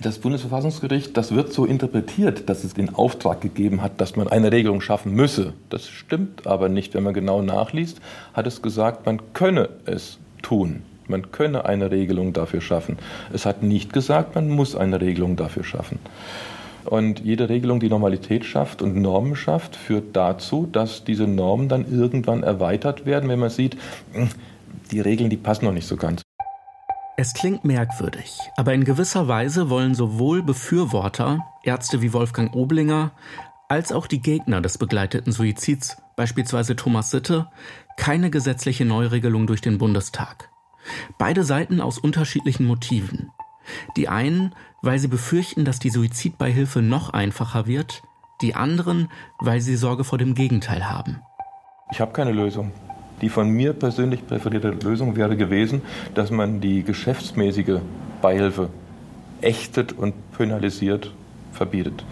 Das 0.00 0.20
Bundesverfassungsgericht, 0.20 1.16
das 1.16 1.34
wird 1.34 1.52
so 1.52 1.64
interpretiert, 1.64 2.48
dass 2.48 2.62
es 2.62 2.72
den 2.72 2.94
Auftrag 2.94 3.40
gegeben 3.40 3.82
hat, 3.82 4.00
dass 4.00 4.14
man 4.14 4.28
eine 4.28 4.52
Regelung 4.52 4.80
schaffen 4.80 5.12
müsse. 5.12 5.54
Das 5.70 5.88
stimmt 5.88 6.46
aber 6.46 6.68
nicht. 6.68 6.94
Wenn 6.94 7.02
man 7.02 7.14
genau 7.14 7.42
nachliest, 7.42 8.00
hat 8.32 8.46
es 8.46 8.62
gesagt, 8.62 9.06
man 9.06 9.20
könne 9.32 9.68
es 9.86 10.18
tun. 10.40 10.84
Man 11.08 11.32
könne 11.32 11.64
eine 11.64 11.90
Regelung 11.90 12.32
dafür 12.32 12.60
schaffen. 12.60 12.96
Es 13.32 13.44
hat 13.44 13.64
nicht 13.64 13.92
gesagt, 13.92 14.36
man 14.36 14.48
muss 14.48 14.76
eine 14.76 15.00
Regelung 15.00 15.34
dafür 15.34 15.64
schaffen. 15.64 15.98
Und 16.88 17.20
jede 17.20 17.50
Regelung, 17.50 17.80
die 17.80 17.90
Normalität 17.90 18.46
schafft 18.46 18.80
und 18.80 18.96
Normen 18.96 19.36
schafft, 19.36 19.76
führt 19.76 20.16
dazu, 20.16 20.66
dass 20.70 21.04
diese 21.04 21.26
Normen 21.26 21.68
dann 21.68 21.90
irgendwann 21.90 22.42
erweitert 22.42 23.04
werden, 23.04 23.28
wenn 23.28 23.38
man 23.38 23.50
sieht, 23.50 23.76
hm, 24.12 24.30
die 24.90 25.00
Regeln, 25.00 25.28
die 25.28 25.36
passen 25.36 25.66
noch 25.66 25.72
nicht 25.72 25.86
so 25.86 25.96
ganz. 25.96 26.22
Es 27.18 27.34
klingt 27.34 27.64
merkwürdig, 27.64 28.38
aber 28.56 28.72
in 28.72 28.84
gewisser 28.84 29.28
Weise 29.28 29.68
wollen 29.68 29.94
sowohl 29.94 30.42
Befürworter, 30.42 31.44
Ärzte 31.62 32.00
wie 32.00 32.12
Wolfgang 32.12 32.54
Oblinger, 32.54 33.10
als 33.68 33.92
auch 33.92 34.06
die 34.06 34.22
Gegner 34.22 34.62
des 34.62 34.78
begleiteten 34.78 35.32
Suizids, 35.32 35.98
beispielsweise 36.16 36.74
Thomas 36.74 37.10
Sitte, 37.10 37.48
keine 37.98 38.30
gesetzliche 38.30 38.86
Neuregelung 38.86 39.46
durch 39.46 39.60
den 39.60 39.76
Bundestag. 39.76 40.48
Beide 41.18 41.44
Seiten 41.44 41.82
aus 41.82 41.98
unterschiedlichen 41.98 42.66
Motiven. 42.66 43.30
Die 43.96 44.08
einen, 44.08 44.54
weil 44.82 44.98
sie 44.98 45.08
befürchten, 45.08 45.64
dass 45.64 45.78
die 45.78 45.90
Suizidbeihilfe 45.90 46.82
noch 46.82 47.10
einfacher 47.10 47.66
wird, 47.66 48.02
die 48.40 48.54
anderen, 48.54 49.08
weil 49.40 49.60
sie 49.60 49.76
Sorge 49.76 50.04
vor 50.04 50.18
dem 50.18 50.34
Gegenteil 50.34 50.88
haben. 50.88 51.20
Ich 51.90 52.00
habe 52.00 52.12
keine 52.12 52.32
Lösung. 52.32 52.72
Die 53.20 53.28
von 53.28 53.48
mir 53.48 53.72
persönlich 53.72 54.26
präferierte 54.26 54.70
Lösung 54.70 55.16
wäre 55.16 55.36
gewesen, 55.36 55.82
dass 56.14 56.30
man 56.30 56.60
die 56.60 56.84
geschäftsmäßige 56.84 57.80
Beihilfe 58.22 58.68
ächtet 59.40 59.92
und 59.92 60.14
penalisiert 60.32 61.12
verbietet. 61.52 62.04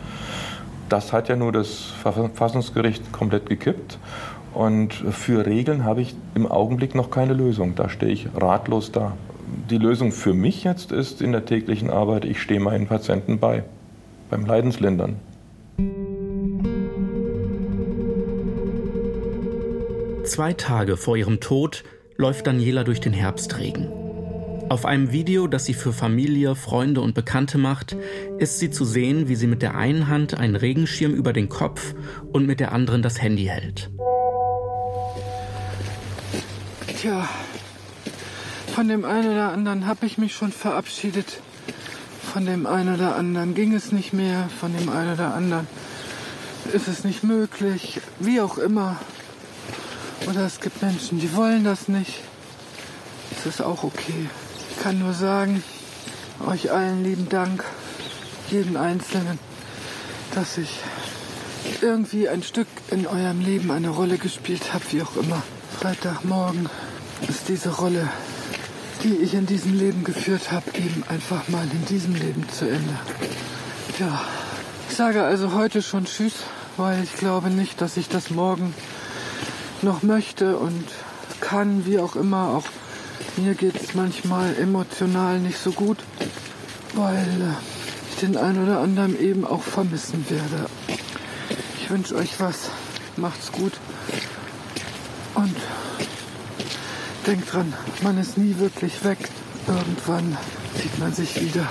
Das 0.89 1.13
hat 1.13 1.29
ja 1.29 1.37
nur 1.37 1.53
das 1.53 1.93
Verfassungsgericht 2.03 3.13
komplett 3.13 3.49
gekippt. 3.49 3.99
Und 4.55 4.95
für 4.95 5.45
Regeln 5.45 5.85
habe 5.85 6.01
ich 6.01 6.15
im 6.35 6.47
Augenblick 6.47 6.95
noch 6.95 7.11
keine 7.11 7.35
Lösung. 7.35 7.75
Da 7.75 7.89
stehe 7.89 8.13
ich 8.13 8.29
ratlos 8.35 8.93
da. 8.93 9.13
Die 9.71 9.79
Lösung 9.79 10.13
für 10.13 10.35
mich 10.35 10.65
jetzt 10.65 10.93
ist 10.93 11.23
in 11.23 11.33
der 11.33 11.45
täglichen 11.45 11.91
Arbeit, 11.91 12.25
ich 12.25 12.41
stehe 12.41 12.61
meinen 12.61 12.87
Patienten 12.87 13.39
bei, 13.39 13.65
beim 14.29 14.45
Leidenslindern. 14.45 15.17
Zwei 20.25 20.53
Tage 20.53 20.97
vor 20.97 21.17
ihrem 21.17 21.39
Tod 21.39 21.85
läuft 22.17 22.47
Daniela 22.47 22.83
durch 22.83 23.01
den 23.01 23.13
Herbstregen. 23.13 23.89
Auf 24.69 24.85
einem 24.85 25.13
Video, 25.13 25.47
das 25.47 25.65
sie 25.65 25.75
für 25.75 25.93
Familie, 25.93 26.57
Freunde 26.57 27.01
und 27.01 27.15
Bekannte 27.15 27.57
macht, 27.57 27.97
ist 28.39 28.59
sie 28.59 28.71
zu 28.71 28.85
sehen, 28.85 29.29
wie 29.29 29.37
sie 29.37 29.47
mit 29.47 29.63
der 29.63 29.77
einen 29.77 30.09
Hand 30.09 30.37
einen 30.37 30.57
Regenschirm 30.57 31.15
über 31.15 31.33
den 31.33 31.49
Kopf 31.49 31.95
und 32.33 32.47
mit 32.47 32.59
der 32.59 32.73
anderen 32.73 33.03
das 33.03 33.23
Handy 33.23 33.45
hält. 33.45 33.91
Tja, 36.89 37.29
von 38.77 38.89
dem 38.89 39.07
einen 39.07 39.33
oder 39.33 39.53
anderen 39.53 39.87
habe 39.87 40.05
ich 40.05 40.19
mich 40.19 40.35
schon 40.35 40.53
verabschiedet. 40.53 41.41
Von 42.31 42.45
dem 42.45 42.67
einen 42.67 42.95
oder 42.95 43.17
anderen 43.17 43.55
ging 43.55 43.73
es 43.73 43.91
nicht 43.91 44.13
mehr. 44.13 44.51
Von 44.61 44.77
dem 44.77 44.91
einen 44.91 45.15
oder 45.15 45.33
anderen 45.33 45.67
ist 46.75 46.87
es 46.87 47.03
nicht 47.03 47.25
möglich. 47.25 48.03
Wie 48.21 48.39
auch 48.39 48.59
immer. 48.59 48.99
Oder 50.29 50.45
es 50.45 50.61
gibt 50.61 50.83
Menschen, 50.83 51.19
die 51.19 51.35
wollen 51.35 51.65
das 51.65 51.89
nicht. 51.89 52.21
Das 53.31 53.47
ist 53.47 53.63
auch 53.63 53.83
okay. 53.83 54.29
Ich 54.69 54.83
kann 54.83 54.99
nur 54.99 55.15
sagen, 55.15 55.65
euch 56.47 56.71
allen 56.71 57.03
lieben 57.03 57.31
Dank, 57.31 57.65
jeden 58.51 58.77
Einzelnen, 58.77 59.39
dass 60.35 60.59
ich 60.59 60.81
irgendwie 61.81 62.29
ein 62.29 62.43
Stück 62.43 62.69
in 62.91 63.07
eurem 63.07 63.41
Leben 63.41 63.71
eine 63.71 63.89
Rolle 63.89 64.19
gespielt 64.19 64.75
habe, 64.75 64.85
wie 64.91 65.01
auch 65.01 65.17
immer. 65.17 65.43
Freitagmorgen 65.81 66.69
ist 67.27 67.49
diese 67.49 67.71
Rolle, 67.71 68.07
die 69.03 69.15
ich 69.17 69.35
in 69.35 69.47
diesem 69.47 69.79
Leben 69.79 70.05
geführt 70.05 70.53
habe, 70.53 70.71
eben 70.77 71.05
einfach 71.09 71.49
mal 71.49 71.67
in 71.71 71.85
diesem 71.87 72.15
Leben 72.15 72.49
zu 72.49 72.65
Ende. 72.67 72.99
Ja, 73.99 74.23
ich 74.89 74.97
sage 74.97 75.23
also 75.23 75.53
heute 75.53 75.83
schon 75.83 76.05
Tschüss, 76.05 76.35
weil 76.77 77.03
ich 77.03 77.15
glaube 77.15 77.51
nicht, 77.51 77.81
dass 77.81 77.97
ich 77.97 78.09
das 78.09 78.31
morgen 78.31 78.75
noch 79.83 80.03
möchte 80.03 80.57
und 80.57 80.85
kann, 81.41 81.87
wie 81.87 81.99
auch 81.99 82.17
immer. 82.17 82.49
Auch 82.49 82.65
mir 83.37 83.55
geht 83.55 83.81
es 83.81 83.95
manchmal 83.95 84.57
emotional 84.57 85.39
nicht 85.39 85.59
so 85.59 85.73
gut, 85.73 85.99
weil 86.95 87.17
äh, 87.17 88.11
ich 88.11 88.21
den 88.21 88.37
einen 88.37 88.65
oder 88.65 88.81
anderen 88.81 89.21
eben 89.21 89.45
auch 89.45 89.63
vermissen 89.63 90.25
werde. 90.29 90.71
Ich 91.81 91.91
wünsche 91.91 92.17
euch 92.17 92.41
was. 92.41 92.71
Macht's 93.17 93.53
gut. 93.53 93.73
Und 95.35 95.57
denkt 97.27 97.53
dran, 97.53 97.73
man 98.03 98.19
ist 98.19 98.39
nie 98.39 98.57
wirklich 98.59 99.05
weg. 99.05 99.19
Irgendwann 99.67 100.37
sieht 100.81 100.99
man 100.99 101.13
sich 101.13 101.41
wieder. 101.41 101.69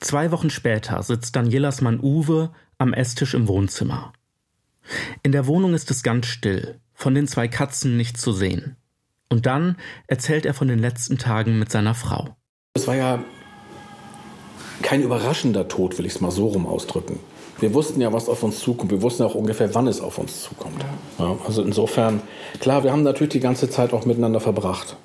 Zwei 0.00 0.32
Wochen 0.32 0.50
später 0.50 1.00
sitzt 1.04 1.36
Danielas 1.36 1.82
Mann 1.82 2.00
Uwe 2.00 2.50
am 2.78 2.92
Esstisch 2.92 3.34
im 3.34 3.46
Wohnzimmer. 3.46 4.12
In 5.22 5.30
der 5.30 5.46
Wohnung 5.46 5.74
ist 5.74 5.92
es 5.92 6.02
ganz 6.02 6.26
still, 6.26 6.80
von 7.00 7.14
den 7.14 7.26
zwei 7.26 7.48
Katzen 7.48 7.96
nichts 7.96 8.20
zu 8.20 8.32
sehen. 8.32 8.76
Und 9.28 9.46
dann 9.46 9.76
erzählt 10.06 10.44
er 10.44 10.54
von 10.54 10.68
den 10.68 10.78
letzten 10.78 11.18
Tagen 11.18 11.58
mit 11.58 11.70
seiner 11.70 11.94
Frau. 11.94 12.36
Es 12.74 12.86
war 12.86 12.96
ja 12.96 13.24
kein 14.82 15.02
überraschender 15.02 15.68
Tod, 15.68 15.98
will 15.98 16.06
ich 16.06 16.14
es 16.14 16.20
mal 16.20 16.30
so 16.30 16.48
rum 16.48 16.66
ausdrücken. 16.66 17.18
Wir 17.58 17.74
wussten 17.74 18.00
ja, 18.00 18.12
was 18.12 18.28
auf 18.28 18.42
uns 18.42 18.58
zukommt. 18.58 18.90
Wir 18.90 19.02
wussten 19.02 19.22
auch 19.22 19.34
ungefähr, 19.34 19.74
wann 19.74 19.86
es 19.86 20.00
auf 20.00 20.18
uns 20.18 20.42
zukommt. 20.42 20.84
Ja, 21.18 21.36
also 21.46 21.62
insofern, 21.62 22.22
klar, 22.58 22.84
wir 22.84 22.92
haben 22.92 23.02
natürlich 23.02 23.32
die 23.32 23.40
ganze 23.40 23.68
Zeit 23.68 23.92
auch 23.92 24.06
miteinander 24.06 24.40
verbracht. 24.40 24.96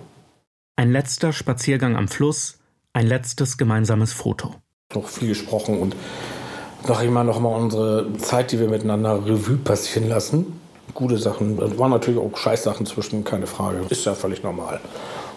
Ein 0.77 0.91
letzter 0.91 1.34
Spaziergang 1.34 1.95
am 1.95 2.08
Fluss, 2.08 2.60
ein 2.93 3.08
letztes 3.08 3.58
gemeinsames 3.58 4.13
Foto 4.13 4.55
noch 4.93 5.08
viel 5.08 5.29
gesprochen 5.29 5.79
und 5.79 5.95
ich 6.84 7.10
mal, 7.10 7.23
noch 7.23 7.39
mal 7.39 7.49
unsere 7.49 8.13
Zeit, 8.17 8.51
die 8.51 8.60
wir 8.60 8.69
miteinander 8.69 9.25
Revue 9.25 9.58
passieren 9.58 10.08
lassen. 10.08 10.60
Gute 10.95 11.17
Sachen. 11.19 11.58
Da 11.58 11.77
waren 11.77 11.91
natürlich 11.91 12.19
auch 12.19 12.36
Scheißsachen 12.36 12.88
zwischen, 12.88 13.23
keine 13.23 13.45
Frage. 13.45 13.81
Ist 13.89 14.05
ja 14.05 14.15
völlig 14.15 14.41
normal. 14.41 14.79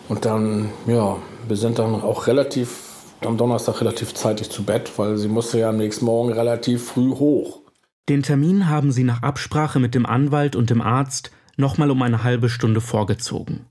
Und 0.09 0.25
dann, 0.25 0.71
ja, 0.87 1.17
wir 1.47 1.57
sind 1.57 1.79
dann 1.79 1.97
auch 1.97 2.27
relativ, 2.27 2.85
am 3.21 3.37
Donnerstag 3.37 3.83
relativ 3.83 4.15
zeitig 4.15 4.49
zu 4.49 4.65
Bett, 4.65 4.91
weil 4.97 5.19
sie 5.19 5.29
musste 5.29 5.59
ja 5.59 5.69
am 5.69 5.77
nächsten 5.77 6.07
Morgen 6.07 6.33
relativ 6.33 6.87
früh 6.87 7.11
hoch. 7.11 7.61
Den 8.09 8.23
Termin 8.23 8.71
haben 8.71 8.91
sie 8.91 9.05
nach 9.05 9.23
Absprache 9.23 9.81
mit 9.81 9.95
dem 9.95 10.07
Anwalt 10.07 10.57
und 10.57 10.71
dem 10.71 10.81
Arzt 10.81 11.31
nochmal 11.57 11.91
um 11.91 12.01
eine 12.01 12.25
halbe 12.25 12.49
Stunde 12.49 12.81
vorgezogen. 12.81 13.67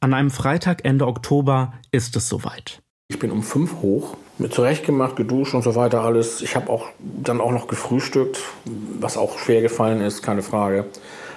An 0.00 0.14
einem 0.14 0.30
Freitag 0.30 0.84
Ende 0.84 1.08
Oktober 1.08 1.72
ist 1.90 2.14
es 2.14 2.28
soweit. 2.28 2.82
Ich 3.08 3.18
bin 3.18 3.32
um 3.32 3.42
fünf 3.42 3.80
hoch, 3.80 4.16
mir 4.38 4.50
zurechtgemacht, 4.50 5.16
geduscht 5.16 5.54
und 5.54 5.62
so 5.62 5.74
weiter 5.74 6.02
alles. 6.02 6.42
Ich 6.42 6.56
habe 6.56 6.70
auch 6.70 6.86
dann 7.00 7.40
auch 7.40 7.52
noch 7.52 7.68
gefrühstückt, 7.68 8.38
was 9.00 9.16
auch 9.16 9.38
schwer 9.38 9.62
gefallen 9.62 10.00
ist, 10.00 10.22
keine 10.22 10.42
Frage. 10.42 10.84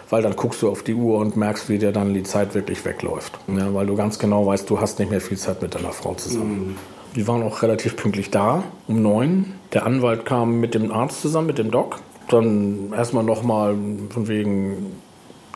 Weil 0.09 0.23
dann 0.23 0.35
guckst 0.35 0.61
du 0.61 0.69
auf 0.69 0.83
die 0.83 0.93
Uhr 0.93 1.19
und 1.19 1.37
merkst, 1.37 1.69
wie 1.69 1.77
dir 1.77 1.93
dann 1.93 2.13
die 2.13 2.23
Zeit 2.23 2.53
wirklich 2.53 2.83
wegläuft. 2.83 3.39
Ja, 3.47 3.73
weil 3.73 3.85
du 3.85 3.95
ganz 3.95 4.19
genau 4.19 4.45
weißt, 4.45 4.69
du 4.69 4.81
hast 4.81 4.99
nicht 4.99 5.09
mehr 5.09 5.21
viel 5.21 5.37
Zeit 5.37 5.61
mit 5.61 5.73
deiner 5.73 5.93
Frau 5.93 6.13
zusammen. 6.15 6.67
Mhm. 6.67 6.75
Die 7.15 7.27
waren 7.27 7.43
auch 7.43 7.61
relativ 7.61 7.95
pünktlich 7.95 8.29
da, 8.29 8.63
um 8.87 9.01
neun. 9.01 9.53
Der 9.73 9.85
Anwalt 9.85 10.25
kam 10.25 10.59
mit 10.59 10.75
dem 10.75 10.91
Arzt 10.91 11.21
zusammen, 11.21 11.47
mit 11.47 11.57
dem 11.57 11.71
Doc. 11.71 11.97
Dann 12.29 12.93
erstmal 12.93 13.23
nochmal 13.23 13.75
von 14.09 14.27
wegen 14.27 14.91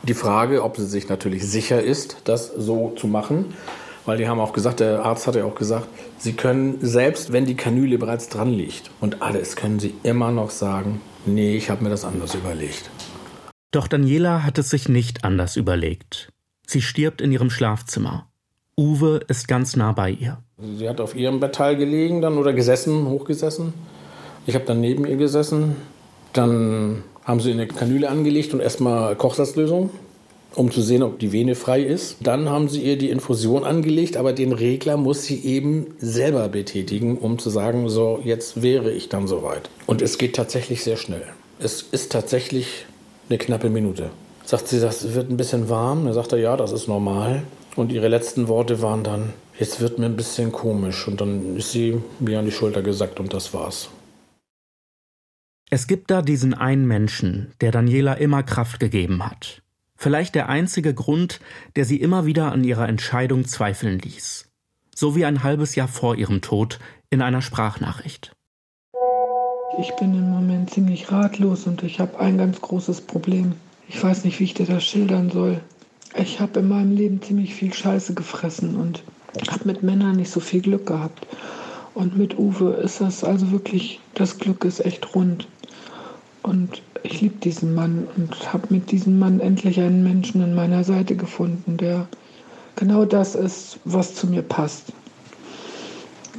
Die 0.07 0.13
Frage, 0.13 0.63
ob 0.63 0.77
sie 0.77 0.85
sich 0.85 1.09
natürlich 1.09 1.47
sicher 1.47 1.81
ist, 1.81 2.17
das 2.25 2.47
so 2.47 2.93
zu 2.95 3.07
machen, 3.07 3.53
weil 4.05 4.17
die 4.17 4.27
haben 4.27 4.39
auch 4.39 4.53
gesagt, 4.53 4.79
der 4.79 5.03
Arzt 5.03 5.27
hat 5.27 5.35
ja 5.35 5.45
auch 5.45 5.55
gesagt, 5.55 5.87
sie 6.17 6.33
können 6.33 6.77
selbst, 6.81 7.33
wenn 7.33 7.45
die 7.45 7.55
Kanüle 7.55 7.97
bereits 7.97 8.29
dran 8.29 8.51
liegt 8.51 8.91
und 9.01 9.21
alles, 9.21 9.55
können 9.55 9.79
sie 9.79 9.93
immer 10.03 10.31
noch 10.31 10.49
sagen, 10.49 11.01
nee, 11.25 11.55
ich 11.55 11.69
habe 11.69 11.83
mir 11.83 11.89
das 11.89 12.05
anders 12.05 12.35
überlegt. 12.35 12.89
Doch 13.71 13.87
Daniela 13.87 14.43
hat 14.43 14.57
es 14.57 14.69
sich 14.69 14.87
nicht 14.87 15.25
anders 15.25 15.57
überlegt. 15.57 16.31
Sie 16.65 16.81
stirbt 16.81 17.21
in 17.21 17.31
ihrem 17.31 17.49
Schlafzimmer. 17.49 18.27
Uwe 18.77 19.21
ist 19.27 19.47
ganz 19.47 19.75
nah 19.75 19.91
bei 19.91 20.11
ihr. 20.11 20.37
Sie 20.57 20.87
hat 20.87 21.01
auf 21.01 21.15
ihrem 21.15 21.39
Betteil 21.39 21.75
gelegen 21.75 22.21
dann 22.21 22.37
oder 22.37 22.53
gesessen, 22.53 23.07
hochgesessen. 23.07 23.73
Ich 24.47 24.55
habe 24.55 24.65
dann 24.65 24.79
neben 24.79 25.05
ihr 25.05 25.17
gesessen. 25.17 25.75
Dann 26.33 27.03
haben 27.23 27.39
sie 27.39 27.51
eine 27.51 27.67
Kanüle 27.67 28.09
angelegt 28.09 28.53
und 28.53 28.59
erstmal 28.59 29.15
Kochsalzlösung, 29.15 29.89
um 30.55 30.71
zu 30.71 30.81
sehen, 30.81 31.03
ob 31.03 31.19
die 31.19 31.31
Vene 31.31 31.55
frei 31.55 31.81
ist. 31.81 32.17
Dann 32.21 32.49
haben 32.49 32.69
sie 32.69 32.81
ihr 32.81 32.97
die 32.97 33.09
Infusion 33.09 33.63
angelegt, 33.63 34.17
aber 34.17 34.33
den 34.33 34.53
Regler 34.53 34.97
muss 34.97 35.23
sie 35.23 35.43
eben 35.43 35.87
selber 35.99 36.49
betätigen, 36.49 37.17
um 37.17 37.37
zu 37.37 37.49
sagen, 37.49 37.89
so, 37.89 38.19
jetzt 38.23 38.61
wäre 38.61 38.91
ich 38.91 39.09
dann 39.09 39.27
soweit. 39.27 39.69
Und 39.85 40.01
es 40.01 40.17
geht 40.17 40.35
tatsächlich 40.35 40.83
sehr 40.83 40.97
schnell. 40.97 41.23
Es 41.59 41.81
ist 41.81 42.11
tatsächlich 42.11 42.85
eine 43.29 43.37
knappe 43.37 43.69
Minute. 43.69 44.09
Sagt 44.45 44.67
sie, 44.67 44.79
das 44.79 45.13
wird 45.13 45.29
ein 45.29 45.37
bisschen 45.37 45.69
warm. 45.69 46.05
Dann 46.05 46.13
sagt 46.13 46.31
er, 46.31 46.37
ja, 46.37 46.55
das 46.57 46.71
ist 46.71 46.87
normal. 46.87 47.43
Und 47.75 47.91
ihre 47.91 48.07
letzten 48.07 48.47
Worte 48.47 48.81
waren 48.81 49.03
dann, 49.03 49.33
jetzt 49.59 49.81
wird 49.81 49.99
mir 49.99 50.05
ein 50.05 50.15
bisschen 50.15 50.51
komisch. 50.51 51.07
Und 51.07 51.21
dann 51.21 51.57
ist 51.57 51.71
sie 51.71 52.01
mir 52.19 52.39
an 52.39 52.45
die 52.45 52.51
Schulter 52.51 52.81
gesackt 52.81 53.19
und 53.19 53.33
das 53.33 53.53
war's. 53.53 53.89
Es 55.71 55.87
gibt 55.87 56.11
da 56.11 56.21
diesen 56.21 56.53
einen 56.53 56.85
Menschen, 56.85 57.51
der 57.59 57.71
Daniela 57.71 58.13
immer 58.13 58.43
Kraft 58.43 58.79
gegeben 58.79 59.25
hat. 59.25 59.63
Vielleicht 59.95 60.35
der 60.35 60.49
einzige 60.49 60.93
Grund, 60.93 61.39
der 61.75 61.85
sie 61.85 61.97
immer 61.97 62.25
wieder 62.25 62.51
an 62.51 62.63
ihrer 62.63 62.87
Entscheidung 62.87 63.45
zweifeln 63.45 63.99
ließ. 63.99 64.49
So 64.93 65.15
wie 65.15 65.25
ein 65.25 65.43
halbes 65.43 65.75
Jahr 65.75 65.87
vor 65.87 66.15
ihrem 66.15 66.41
Tod 66.41 66.79
in 67.09 67.21
einer 67.21 67.41
Sprachnachricht. 67.41 68.35
Ich 69.79 69.93
bin 69.95 70.13
im 70.13 70.29
Moment 70.29 70.69
ziemlich 70.69 71.11
ratlos 71.11 71.67
und 71.67 71.83
ich 71.83 71.99
habe 71.99 72.19
ein 72.19 72.37
ganz 72.37 72.61
großes 72.61 73.01
Problem. 73.01 73.53
Ich 73.87 74.01
weiß 74.01 74.23
nicht, 74.23 74.39
wie 74.39 74.45
ich 74.45 74.53
dir 74.53 74.65
das 74.65 74.85
schildern 74.85 75.29
soll. 75.29 75.59
Ich 76.15 76.39
habe 76.39 76.61
in 76.61 76.69
meinem 76.69 76.95
Leben 76.95 77.21
ziemlich 77.21 77.53
viel 77.53 77.73
Scheiße 77.73 78.13
gefressen 78.13 78.77
und 78.77 79.03
habe 79.49 79.65
mit 79.65 79.83
Männern 79.83 80.15
nicht 80.15 80.31
so 80.31 80.39
viel 80.39 80.61
Glück 80.61 80.85
gehabt. 80.85 81.27
Und 81.93 82.17
mit 82.17 82.37
Uwe 82.37 82.73
ist 82.73 83.01
das 83.01 83.23
also 83.23 83.51
wirklich, 83.51 83.99
das 84.13 84.37
Glück 84.37 84.63
ist 84.63 84.85
echt 84.85 85.13
rund. 85.15 85.47
Und 86.41 86.81
ich 87.05 87.21
liebe 87.21 87.37
diesen 87.37 87.73
Mann 87.75 88.07
und 88.17 88.51
habe 88.51 88.67
mit 88.69 88.91
diesem 88.91 89.19
Mann 89.19 89.39
endlich 89.39 89.79
einen 89.79 90.03
Menschen 90.03 90.41
an 90.41 90.55
meiner 90.55 90.83
Seite 90.83 91.15
gefunden, 91.15 91.77
der 91.77 92.07
genau 92.75 93.05
das 93.05 93.35
ist, 93.35 93.79
was 93.85 94.15
zu 94.15 94.27
mir 94.27 94.41
passt. 94.41 94.91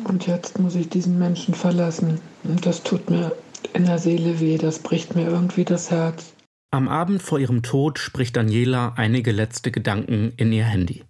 Und 0.04 0.26
jetzt 0.26 0.58
muss 0.58 0.74
ich 0.74 0.88
diesen 0.88 1.18
Menschen 1.18 1.54
verlassen. 1.54 2.20
Und 2.44 2.66
das 2.66 2.82
tut 2.82 3.08
mir 3.10 3.32
in 3.72 3.86
der 3.86 3.98
Seele 3.98 4.40
weh, 4.40 4.58
das 4.58 4.78
bricht 4.78 5.14
mir 5.14 5.26
irgendwie 5.26 5.64
das 5.64 5.90
Herz. 5.90 6.32
Am 6.70 6.88
Abend 6.88 7.22
vor 7.22 7.38
ihrem 7.38 7.62
Tod 7.62 7.98
spricht 7.98 8.36
Daniela 8.36 8.92
einige 8.96 9.32
letzte 9.32 9.70
Gedanken 9.70 10.32
in 10.36 10.52
ihr 10.52 10.64
Handy. 10.64 11.04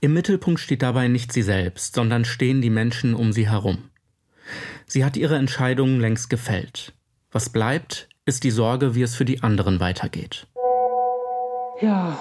Im 0.00 0.14
Mittelpunkt 0.14 0.58
steht 0.58 0.82
dabei 0.82 1.08
nicht 1.08 1.32
sie 1.32 1.42
selbst, 1.42 1.94
sondern 1.94 2.24
stehen 2.24 2.60
die 2.60 2.70
Menschen 2.70 3.14
um 3.14 3.32
sie 3.32 3.48
herum. 3.48 3.90
Sie 4.86 5.04
hat 5.04 5.16
ihre 5.16 5.36
Entscheidung 5.36 6.00
längst 6.00 6.28
gefällt. 6.30 6.92
Was 7.30 7.50
bleibt, 7.50 8.08
ist 8.30 8.44
die 8.44 8.52
Sorge, 8.52 8.94
wie 8.94 9.02
es 9.02 9.16
für 9.16 9.24
die 9.24 9.42
anderen 9.42 9.80
weitergeht. 9.80 10.46
Ja, 11.80 12.16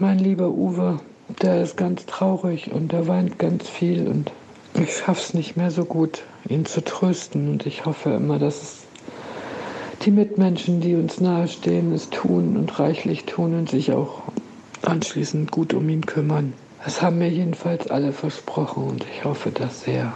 mein 0.00 0.18
lieber 0.18 0.48
Uwe, 0.48 0.98
der 1.42 1.62
ist 1.62 1.76
ganz 1.76 2.06
traurig 2.06 2.72
und 2.72 2.90
der 2.90 3.06
weint 3.06 3.38
ganz 3.38 3.68
viel 3.68 4.08
und 4.08 4.32
ich 4.74 4.96
schaff's 4.96 5.32
nicht 5.32 5.56
mehr 5.56 5.70
so 5.70 5.84
gut, 5.84 6.24
ihn 6.48 6.64
zu 6.64 6.82
trösten 6.82 7.48
und 7.48 7.66
ich 7.66 7.86
hoffe 7.86 8.10
immer, 8.10 8.40
dass 8.40 8.82
die 10.02 10.10
Mitmenschen, 10.10 10.80
die 10.80 10.96
uns 10.96 11.20
nahestehen, 11.20 11.92
es 11.92 12.10
tun 12.10 12.56
und 12.56 12.76
reichlich 12.80 13.24
tun 13.24 13.54
und 13.54 13.70
sich 13.70 13.92
auch 13.92 14.22
anschließend 14.82 15.52
gut 15.52 15.72
um 15.72 15.88
ihn 15.88 16.04
kümmern. 16.04 16.52
Das 16.84 17.00
haben 17.00 17.18
mir 17.18 17.30
jedenfalls 17.30 17.86
alle 17.86 18.12
versprochen 18.12 18.82
und 18.88 19.06
ich 19.08 19.24
hoffe 19.24 19.52
das 19.52 19.82
sehr. 19.82 20.14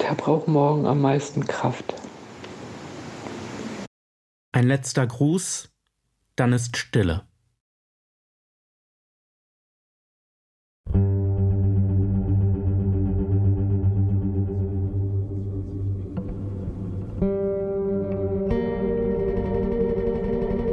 Der 0.00 0.14
braucht 0.14 0.48
morgen 0.48 0.86
am 0.86 1.02
meisten 1.02 1.46
Kraft. 1.46 1.92
Ein 4.52 4.66
letzter 4.66 5.06
Gruß, 5.06 5.68
dann 6.36 6.52
ist 6.52 6.76
Stille. 6.76 7.28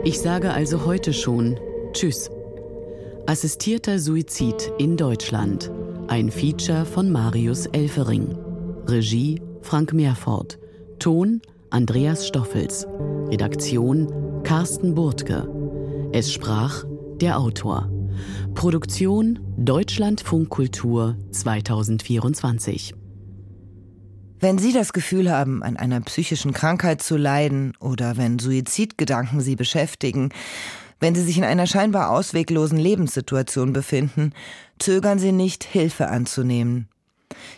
Ich 0.06 0.20
sage 0.20 0.54
also 0.54 0.86
heute 0.86 1.12
schon 1.14 1.60
Tschüss. 1.92 2.30
Assistierter 3.26 4.00
Suizid 4.00 4.72
in 4.78 4.96
Deutschland. 4.96 5.72
Ein 6.08 6.30
Feature 6.30 6.86
von 6.86 7.12
Marius 7.12 7.66
Elfering. 7.66 8.38
Regie 8.88 9.42
Frank 9.62 9.94
Meerfort. 9.94 10.60
Ton 11.00 11.42
Andreas 11.72 12.28
Stoffels. 12.28 12.88
Redaktion 13.28 14.44
Carsten 14.44 14.94
Burtke. 14.94 15.50
Es 16.14 16.32
sprach 16.32 16.84
der 17.20 17.40
Autor. 17.40 17.90
Produktion 18.54 19.40
Deutschlandfunk 19.58 20.50
Kultur 20.50 21.18
2024. 21.32 22.94
Wenn 24.40 24.60
Sie 24.60 24.74
das 24.74 24.94
Gefühl 24.94 25.32
haben, 25.32 25.64
an 25.64 25.76
einer 25.76 26.02
psychischen 26.02 26.54
Krankheit 26.54 27.02
zu 27.02 27.18
leiden 27.18 27.74
oder 27.80 28.16
wenn 28.16 28.38
Suizidgedanken 28.38 29.42
Sie 29.42 29.56
beschäftigen, 29.56 30.30
wenn 31.00 31.16
Sie 31.16 31.24
sich 31.24 31.40
in 31.40 31.44
einer 31.44 31.66
scheinbar 31.66 32.12
ausweglosen 32.12 32.78
Lebenssituation 32.78 33.74
befinden, 33.74 34.34
zögern 34.78 35.18
Sie 35.18 35.32
nicht, 35.32 35.64
Hilfe 35.64 36.10
anzunehmen. 36.10 36.90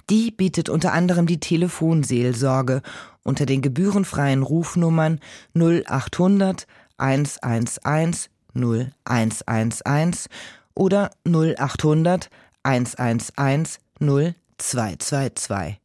Die 0.10 0.32
bietet 0.32 0.70
unter 0.70 0.94
anderem 0.94 1.28
die 1.28 1.40
Telefonseelsorge 1.40 2.82
unter 3.28 3.46
den 3.46 3.62
gebührenfreien 3.62 4.42
Rufnummern 4.42 5.20
0800 5.54 6.66
111 6.98 8.30
0111 8.56 10.28
oder 10.74 11.12
0800 11.26 12.30
111 12.64 13.80
0222. 14.00 15.82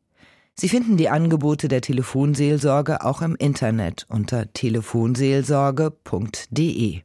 Sie 0.54 0.68
finden 0.68 0.96
die 0.96 1.08
Angebote 1.08 1.66
der 1.68 1.80
Telefonseelsorge 1.80 3.04
auch 3.04 3.22
im 3.22 3.34
Internet 3.34 4.06
unter 4.08 4.52
telefonseelsorge.de. 4.52 7.00